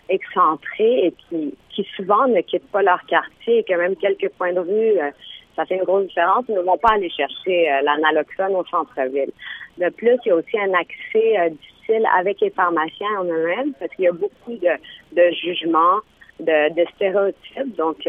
[0.09, 4.53] excentrés et qui, qui souvent ne quittent pas leur quartier et que même quelques points
[4.53, 5.11] de vue, euh,
[5.57, 9.31] ça fait une grosse différence, ne vont pas aller chercher euh, la naloxone au centre-ville.
[9.79, 13.73] De plus, il y a aussi un accès euh, difficile avec les pharmaciens en eux-mêmes
[13.79, 14.71] parce qu'il y a beaucoup de,
[15.13, 16.01] de jugements,
[16.41, 17.77] de, de stéréotypes.
[17.77, 18.07] Donc,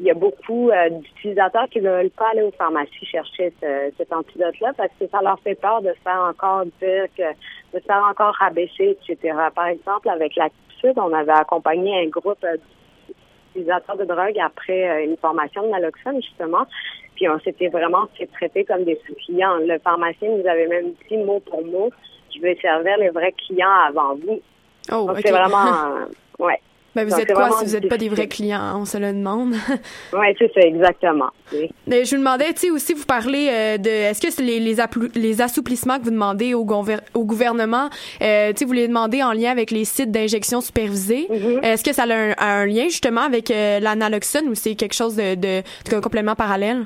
[0.00, 3.92] il y a beaucoup euh, d'utilisateurs qui ne veulent pas aller aux pharmacies chercher ce-
[3.96, 7.22] cet antidote-là parce que ça leur fait peur de se faire encore dire que
[7.72, 9.36] de se faire encore rabaisser, etc.
[9.54, 10.48] Par exemple, avec la
[10.80, 12.56] Sud, on avait accompagné un groupe euh,
[13.54, 16.66] d'utilisateurs de drogue après euh, une formation de naloxone, justement.
[17.14, 19.58] Puis on s'était vraiment fait traiter comme des sous-clients.
[19.60, 21.90] Le pharmacien nous avait même dit mot pour mot,
[22.34, 24.40] je vais servir les vrais clients avant vous.
[24.92, 26.06] Oh, Donc c'est vraiment.
[26.94, 28.78] Ben, vous Donc, êtes quoi si vous n'êtes pas des vrais clients?
[28.80, 29.54] On se le demande.
[30.12, 31.30] Oui, c'est ça, exactement.
[31.86, 33.88] Mais je vous demandais, tu sais, aussi, vous parlez euh, de.
[33.88, 37.88] Est-ce que c'est les, les, assouplissements que vous demandez au, au gouvernement,
[38.22, 41.26] euh, tu sais, vous les demandez en lien avec les sites d'injection supervisés?
[41.30, 41.64] Mm-hmm.
[41.64, 45.16] Est-ce que ça a un, un lien, justement, avec euh, l'analoxone ou c'est quelque chose
[45.16, 46.84] de, de, de complètement parallèle?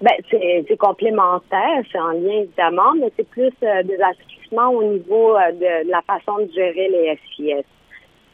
[0.00, 5.84] Ben, c'est complémentaire, c'est en lien évidemment, mais c'est plus des assouplissements au niveau de,
[5.84, 7.64] de la façon de gérer les SIS.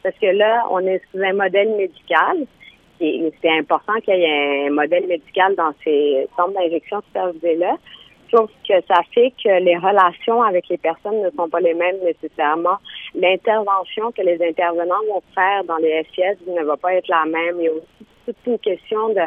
[0.07, 2.47] Parce que là, on est sous un modèle médical.
[3.01, 7.77] C'est important qu'il y ait un modèle médical dans ces centres d'injection supervisés-là.
[8.31, 11.99] Sauf que ça fait que les relations avec les personnes ne sont pas les mêmes
[12.05, 12.79] nécessairement.
[13.17, 17.57] L'intervention que les intervenants vont faire dans les SIS ne va pas être la même.
[17.59, 19.23] Il y a aussi toute une question de,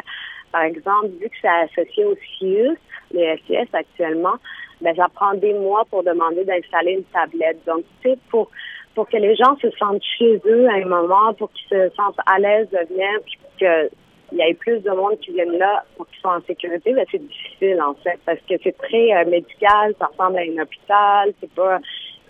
[0.50, 2.78] par exemple, vu que c'est associé au CIUS,
[3.12, 4.36] les SIS actuellement,
[4.80, 7.58] ben, ça prend des mois pour demander d'installer une tablette.
[7.66, 8.50] Donc, tu sais, pour,
[8.94, 12.18] pour que les gens se sentent chez eux à un moment, pour qu'ils se sentent
[12.26, 13.90] à l'aise de venir, puis que
[14.32, 17.04] il y ait plus de monde qui viennent là pour qu'ils soient en sécurité, ben
[17.10, 21.32] c'est difficile en fait parce que c'est très euh, médical, ça ressemble à un hôpital,
[21.40, 21.80] c'est pas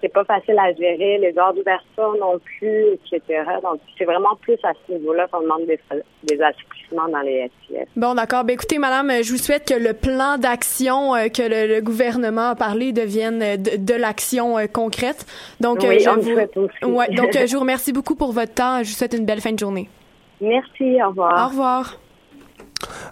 [0.01, 3.43] c'est pas facile à gérer, les heures d'ouverture non plus, etc.
[3.63, 5.79] Donc c'est vraiment plus à ce niveau-là qu'on demande des,
[6.25, 7.77] des assouplissements dans les SIS.
[7.97, 8.45] Bon, d'accord.
[8.45, 12.51] Ben, écoutez, madame, je vous souhaite que le plan d'action euh, que le, le gouvernement
[12.51, 15.27] a parlé devienne euh, de, de l'action euh, concrète.
[15.61, 16.33] Donc, Oui, je on le vous...
[16.33, 16.85] souhaite aussi.
[16.85, 18.79] Ouais, donc, je vous remercie beaucoup pour votre temps.
[18.83, 19.89] Je vous souhaite une belle fin de journée.
[20.41, 21.47] Merci, au revoir.
[21.47, 21.97] Au revoir.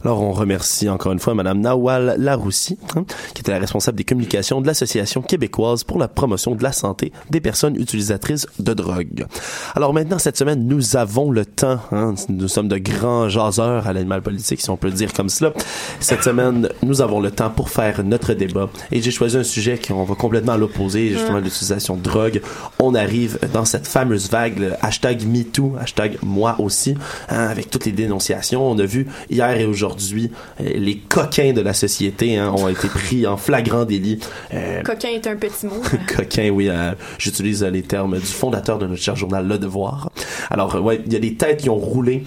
[0.04, 3.04] Alors, on remercie encore une fois Madame Nawal Laroussi, hein,
[3.34, 7.12] qui était la responsable des communications de l'Association québécoise pour la promotion de la santé
[7.30, 9.26] des personnes utilisatrices de drogue.
[9.74, 11.80] Alors maintenant, cette semaine, nous avons le temps.
[11.92, 15.28] hein, nous sommes de grands jaseurs à l'animal politique, si on peut le dire comme
[15.28, 15.52] cela.
[16.00, 18.68] Cette semaine, nous avons le temps pour faire notre débat.
[18.92, 22.40] Et j'ai choisi un sujet qu'on va complètement à l'opposé, justement, l'utilisation de drogue.
[22.78, 26.94] On arrive dans cette fameuse vague, le hashtag MeToo, hashtag moi aussi,
[27.28, 28.68] hein, avec toutes les dénonciations.
[28.70, 30.30] On a vu hier et aujourd'hui,
[30.60, 34.20] euh, les coquins de la société hein, ont été pris en flagrant délit.
[34.54, 35.82] Euh, Coquin est un petit mot.
[36.16, 40.10] coquin, oui, euh, j'utilise les termes du fondateur de notre cher journal Le Devoir.
[40.50, 42.24] Alors, ouais, il y a des têtes qui ont roulé.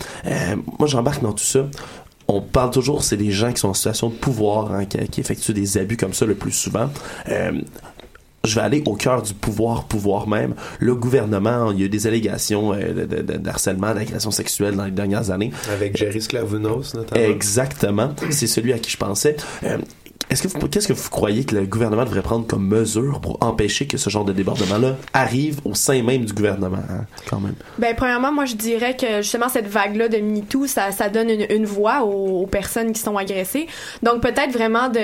[0.79, 1.65] Moi, j'embarque dans tout ça.
[2.33, 5.19] On parle toujours, c'est des gens qui sont en situation de pouvoir, hein, qui, qui
[5.19, 6.89] effectuent des abus comme ça le plus souvent.
[7.27, 7.51] Euh,
[8.43, 10.55] je vais aller au cœur du pouvoir, pouvoir même.
[10.79, 14.75] Le gouvernement, il y a eu des allégations euh, de, de- de- d'harcèlement, d'agression sexuelle
[14.75, 15.51] dans les dernières années.
[15.71, 17.21] Avec Jerry Sklavounos, notamment.
[17.23, 18.13] Exactement.
[18.29, 19.35] C'est celui à qui je pensais.
[19.63, 19.77] Euh,
[20.29, 23.37] Est-ce que vous, qu'est-ce que vous croyez que le gouvernement devrait prendre comme mesure pour
[23.41, 27.55] empêcher que ce genre de débordement-là arrive au sein même du gouvernement, hein, quand même?
[27.77, 31.45] Ben, premièrement, moi, je dirais que justement, cette vague-là de MeToo, ça, ça donne une,
[31.49, 33.67] une voix aux, aux personnes qui sont agressées.
[34.03, 34.99] Donc, peut-être vraiment de.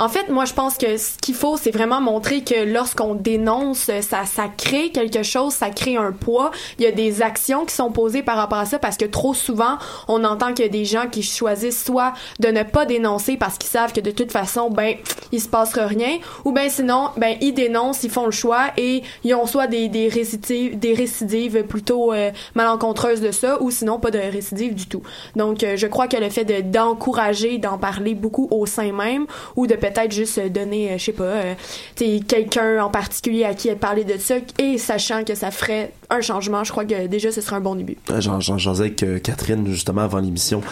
[0.00, 3.90] En fait, moi, je pense que ce qu'il faut, c'est vraiment montrer que lorsqu'on dénonce,
[4.00, 6.52] ça, ça crée quelque chose, ça crée un poids.
[6.78, 9.34] Il y a des actions qui sont posées par rapport à ça parce que trop
[9.34, 9.76] souvent,
[10.06, 13.58] on entend qu'il y a des gens qui choisissent soit de ne pas dénoncer parce
[13.58, 14.94] qu'ils savent que de toute façon, ben,
[15.32, 19.02] il se passera rien, ou ben sinon, ben, ils dénoncent, ils font le choix et
[19.24, 23.98] ils ont soit des, des récidives, des récidives plutôt euh, malencontreuses de ça, ou sinon
[23.98, 25.02] pas de récidive du tout.
[25.34, 29.26] Donc, euh, je crois que le fait de d'encourager, d'en parler beaucoup au sein même,
[29.56, 31.54] ou de peut-être juste donner, euh, je sais pas, euh,
[31.96, 36.64] quelqu'un en particulier à qui parler de ça, et sachant que ça ferait un changement,
[36.64, 37.96] je crois que déjà ce serait un bon début.
[38.10, 40.62] Euh, J'en disais avec Catherine justement avant l'émission.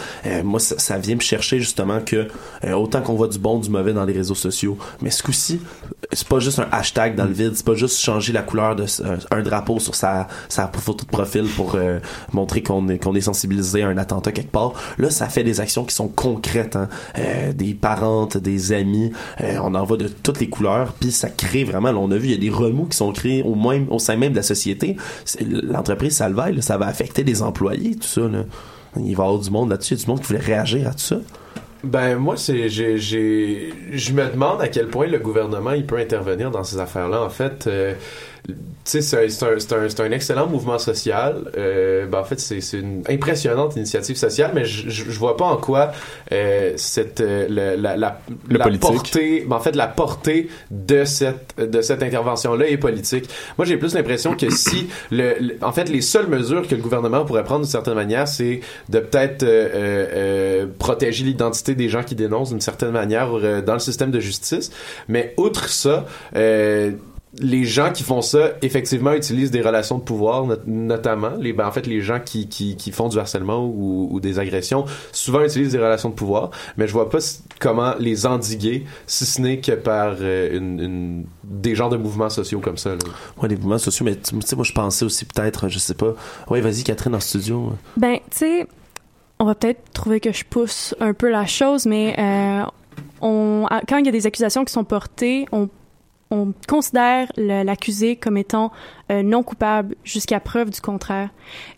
[0.43, 2.27] Moi, ça, vient me chercher justement que
[2.73, 5.61] autant qu'on voit du bon, du mauvais dans les réseaux sociaux, mais ce coup-ci,
[6.11, 8.85] c'est pas juste un hashtag dans le vide, c'est pas juste changer la couleur de
[9.31, 11.77] un, drapeau sur sa, sa photo de profil pour
[12.33, 14.73] montrer qu'on est est sensibilisé à un attentat quelque part.
[14.97, 16.89] Là, ça fait des actions qui sont concrètes, hein.
[17.53, 19.06] Des parentes, des amis,
[19.41, 21.89] euh, on en voit de toutes les couleurs, puis ça crée vraiment.
[21.89, 24.37] on a vu, il y a des remous qui sont créés au sein même de
[24.37, 24.97] la société.
[25.41, 28.21] L'entreprise Salvaille, ça va affecter les employés, tout ça.
[28.95, 31.17] Il va y avoir du monde là-dessus, du monde qui voulait réagir à tout ça.
[31.83, 35.97] Ben moi c'est j'ai j'ai je me demande à quel point le gouvernement il peut
[35.97, 37.93] intervenir dans ces affaires-là en fait euh,
[38.83, 41.51] c'est un, un, un, excellent mouvement social.
[41.57, 45.91] Euh, ben en fait c'est une impressionnante initiative sociale mais je, vois pas en quoi
[46.31, 48.19] euh, cette euh, la la,
[48.49, 52.77] Le la portée ben, en fait la portée de cette de cette intervention là est
[52.77, 53.29] politique.
[53.57, 56.81] Moi j'ai plus l'impression que si le, le- en fait les seules mesures que le
[56.81, 62.15] gouvernement pourrait prendre d'une certaine manière c'est de peut-être euh, protéger l'identité des gens qui
[62.15, 63.29] dénoncent d'une certaine manière
[63.63, 64.71] dans le système de justice.
[65.07, 66.91] Mais outre ça euh,
[67.39, 71.31] les gens qui font ça, effectivement, utilisent des relations de pouvoir, not- notamment.
[71.39, 74.39] Les, ben, en fait, les gens qui, qui, qui font du harcèlement ou, ou des
[74.39, 76.51] agressions, souvent utilisent des relations de pouvoir.
[76.77, 77.19] Mais je vois pas
[77.59, 82.29] comment les endiguer, si ce n'est que par euh, une, une- des genres de mouvements
[82.29, 82.91] sociaux comme ça.
[82.91, 82.97] Là.
[83.41, 86.13] Ouais, les mouvements sociaux, mais tu sais, moi, je pensais aussi peut-être, je sais pas.
[86.49, 87.73] Ouais, vas-y, Catherine, en studio.
[87.97, 88.67] Ben, tu sais,
[89.39, 92.63] on va peut-être trouver que je pousse un peu la chose, mais euh,
[93.21, 95.69] on, quand il y a des accusations qui sont portées, on,
[96.31, 98.71] on considère l'accusé comme étant
[99.11, 101.29] euh, non coupable jusqu'à preuve du contraire.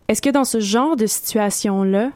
[0.08, 2.10] Est-ce que dans ce genre de situation-là,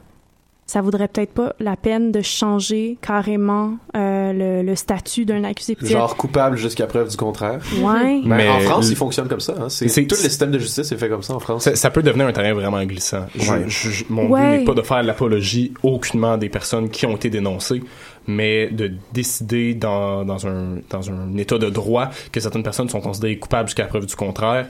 [0.65, 5.75] ça vaudrait peut-être pas la peine de changer carrément euh, le, le statut d'un accusé?
[5.81, 7.59] Genre coupable jusqu'à preuve du contraire?
[7.81, 8.21] Ouais.
[8.23, 9.53] Ben, Mais en France, il fonctionne comme ça.
[9.59, 9.67] Hein.
[9.69, 11.65] C'est, tout le système de justice est fait comme ça en France.
[11.65, 13.25] Ça, ça peut devenir un terrain vraiment glissant.
[13.35, 13.65] Je- Ouais.
[13.67, 14.51] je- je- mon Ouais.
[14.53, 17.83] but n'est pas de faire l'apologie aucunement des personnes qui ont été dénoncées,
[18.27, 23.01] mais de décider dans, dans, un, dans un état de droit que certaines personnes sont
[23.01, 24.67] considérées coupables jusqu'à preuve du contraire,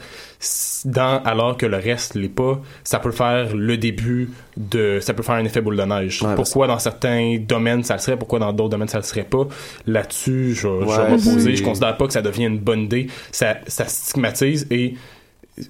[0.85, 4.99] dans, alors que le reste l'est pas, ça peut faire le début de...
[5.01, 6.23] ça peut faire un effet boule de neige.
[6.35, 9.47] pourquoi dans certains domaines ça le serait, pourquoi dans d'autres domaines ça le serait pas,
[9.87, 11.55] là-dessus, je, je Ouais, vais m'opposer.
[11.55, 13.07] Je considère pas que ça devient une bonne idée.
[13.31, 14.95] Ça, ça stigmatise et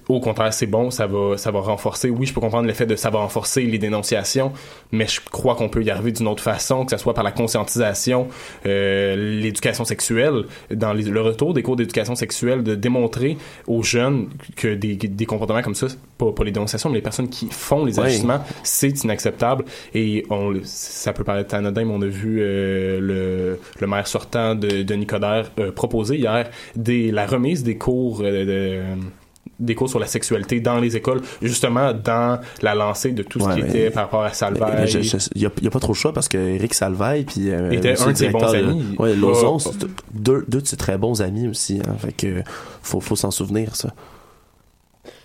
[0.08, 2.08] au contraire, c'est bon, ça va, ça va renforcer.
[2.10, 4.52] Oui, je peux comprendre l'effet de ça va renforcer les dénonciations,
[4.92, 7.32] mais je crois qu'on peut y arriver d'une autre façon, que ce soit par la
[7.32, 8.28] conscientisation,
[8.66, 14.28] euh, l'éducation sexuelle, dans les- le retour des cours d'éducation sexuelle, de démontrer aux jeunes
[14.56, 15.86] que des, des comportements comme ça,
[16.18, 18.06] pas, pas les dénonciations, mais les personnes qui font les Ouais.
[18.06, 19.64] ajustements, c'est inacceptable.
[19.94, 24.06] Et on, le- ça peut paraître anodin, mais on a vu euh, le, le maire
[24.06, 28.82] sortant de, de Nicodère euh, proposer hier des, la remise des cours euh, de
[29.60, 33.44] des cours sur la sexualité dans les écoles, justement dans la lancée de tout ce
[33.46, 34.98] Ouais, qui mais- était par rapport à je-
[35.34, 37.50] Il n'y a, il y a pas trop le choix parce que Eric Salvaille puis
[37.50, 38.96] euh, Était un de ses bons amis.
[38.98, 39.58] ouais, Lozon,
[40.12, 41.80] deux, deux de ses très bons amis aussi.
[41.86, 42.42] Hein, fait que
[42.82, 43.90] faut, faut s'en souvenir ça.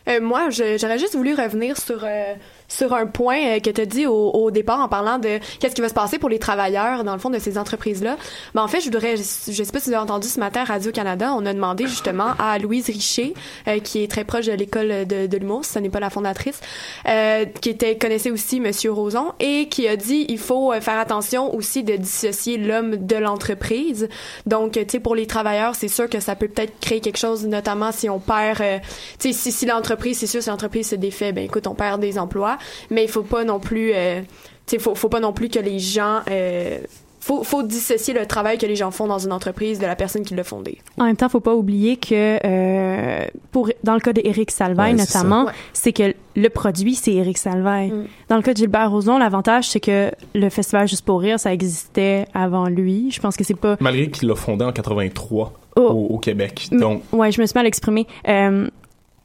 [0.08, 2.34] Euh, moi, je- j'aurais juste voulu revenir sur euh,
[2.70, 5.76] sur un point euh, que tu as dit au, au départ en parlant de qu'est-ce
[5.76, 8.18] qui va se passer pour les travailleurs dans le fond de ces entreprises-là.
[8.56, 11.34] Ben, en fait, je voudrais, je, sais pas si vous avez entendu ce matin Radio-Canada,
[11.36, 13.34] on a demandé justement à Louise Richer,
[13.68, 16.62] euh, qui est très proche de l'école de, de l'humour, ce n'est pas la fondatrice,
[17.08, 21.00] euh, qui était connaissait aussi Monsieur Roson et qui a dit il faut euh, faire
[21.00, 24.08] attention aussi de dissocier l'homme de l'entreprise.
[24.46, 27.46] Donc, tu sais, pour les travailleurs, c'est sûr que ça peut peut-être créer quelque chose,
[27.46, 28.80] notamment si on perd, euh,
[29.20, 32.00] tu sais, si, si l'entreprise, c'est sûr, si l'entreprise se défait, ben écoute, on perd
[32.00, 32.58] des emplois,
[32.90, 34.22] mais il faut pas non plus, euh,
[34.66, 36.80] tu sais, faut, faut pas non plus que les gens, euh,
[37.22, 40.24] faut, faut dissocier le travail que les gens font dans une entreprise de la personne
[40.24, 40.78] qui l'a fondée.
[40.98, 44.94] En même temps, faut pas oublier que euh, pour dans le cas d'Éric Ouais, c'est
[44.94, 45.46] notamment.
[45.46, 45.52] Ouais.
[45.74, 47.92] c'est que le produit c'est Éric Salvaille.
[47.92, 48.06] Mm.
[48.30, 51.54] Dans le cas de Gilbert Rozon, l'avantage c'est que le festival Juste pour rire, ça
[51.54, 53.12] existait avant lui.
[53.12, 55.82] Je pense que c'est pas Malgré qu'il l'a fondé en 83 Oh.
[55.82, 56.68] au, au Québec.
[56.72, 58.08] Donc, Ouais, je me suis mal exprimée.
[58.28, 58.68] Euh,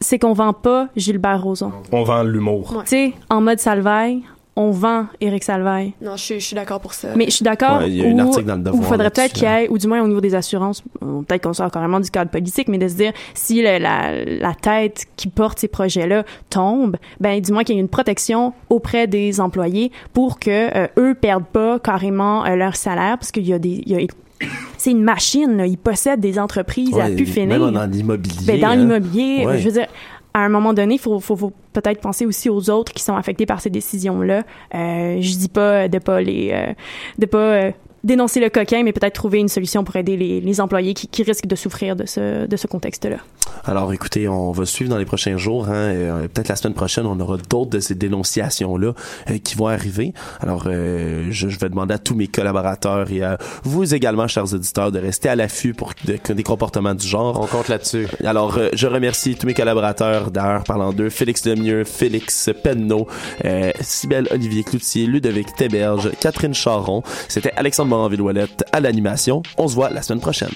[0.04, 1.72] c'est qu'on vend pas Gilbert Rozon.
[1.92, 2.82] on vend l'humour.
[2.84, 4.22] Tu sais, en mode Salvaille,
[4.56, 5.94] on vend Éric Salvaille.
[6.00, 7.08] Non, je suis, je suis d'accord pour ça.
[7.16, 7.78] Mais je suis d'accord.
[7.78, 9.46] Ouais, il y a un article dans le Devoir Où il faudrait peut-être qu'il y
[9.46, 12.30] ait, ou du moins au niveau des assurances, bon, peut-être qu'on sort carrément du cadre
[12.30, 16.96] politique, mais de se dire si le- la, la tête qui porte ces projets-là tombe,
[17.18, 21.14] ben du moins qu'il y ait une protection auprès des employés pour que euh, eux
[21.14, 24.06] perdent pas carrément euh, leur salaire, parce qu'il y a des, il y a-
[24.76, 25.66] c'est une machine, là.
[25.66, 27.58] ils possèdent des entreprises à pu finir.
[27.58, 28.46] Même dans l'immobilier.
[28.46, 28.76] Ben, dans hein.
[28.76, 29.58] l'immobilier, Ouais.
[29.58, 29.86] je veux dire,
[30.34, 33.14] à un moment donné, il faut, faut, faut peut-être penser aussi aux autres qui sont
[33.14, 34.42] affectés par ces décisions-là.
[34.74, 36.72] Euh, je dis pas de pas les, euh,
[37.18, 37.70] de pas euh,
[38.04, 41.22] dénoncer le coquin, mais peut-être trouver une solution pour aider les, les employés qui, qui
[41.22, 43.16] risquent de souffrir de ce, de ce contexte-là.
[43.64, 45.68] Alors, écoutez, on va suivre dans les prochains jours.
[45.68, 48.92] Hein, et, euh, Peut-être la semaine prochaine, on aura d'autres de ces dénonciations-là
[49.30, 50.12] euh, qui vont arriver.
[50.40, 54.52] Alors, euh, je, je vais demander à tous mes collaborateurs et à vous également, chers
[54.52, 57.40] auditeurs, de rester à l'affût pour de- des comportements du genre.
[57.40, 58.06] On compte là-dessus.
[58.24, 63.06] Alors, euh, je remercie tous mes collaborateurs, d'ailleurs, parlant d'eux, Félix Lemieux, Félix Penneau,
[63.44, 67.02] euh, Cybelle Olivier Cloutier, Ludovic Théberge, Catherine Charon.
[67.28, 67.93] C'était Alexandre
[68.72, 69.42] à l'animation.
[69.58, 70.50] On se voit la semaine prochaine.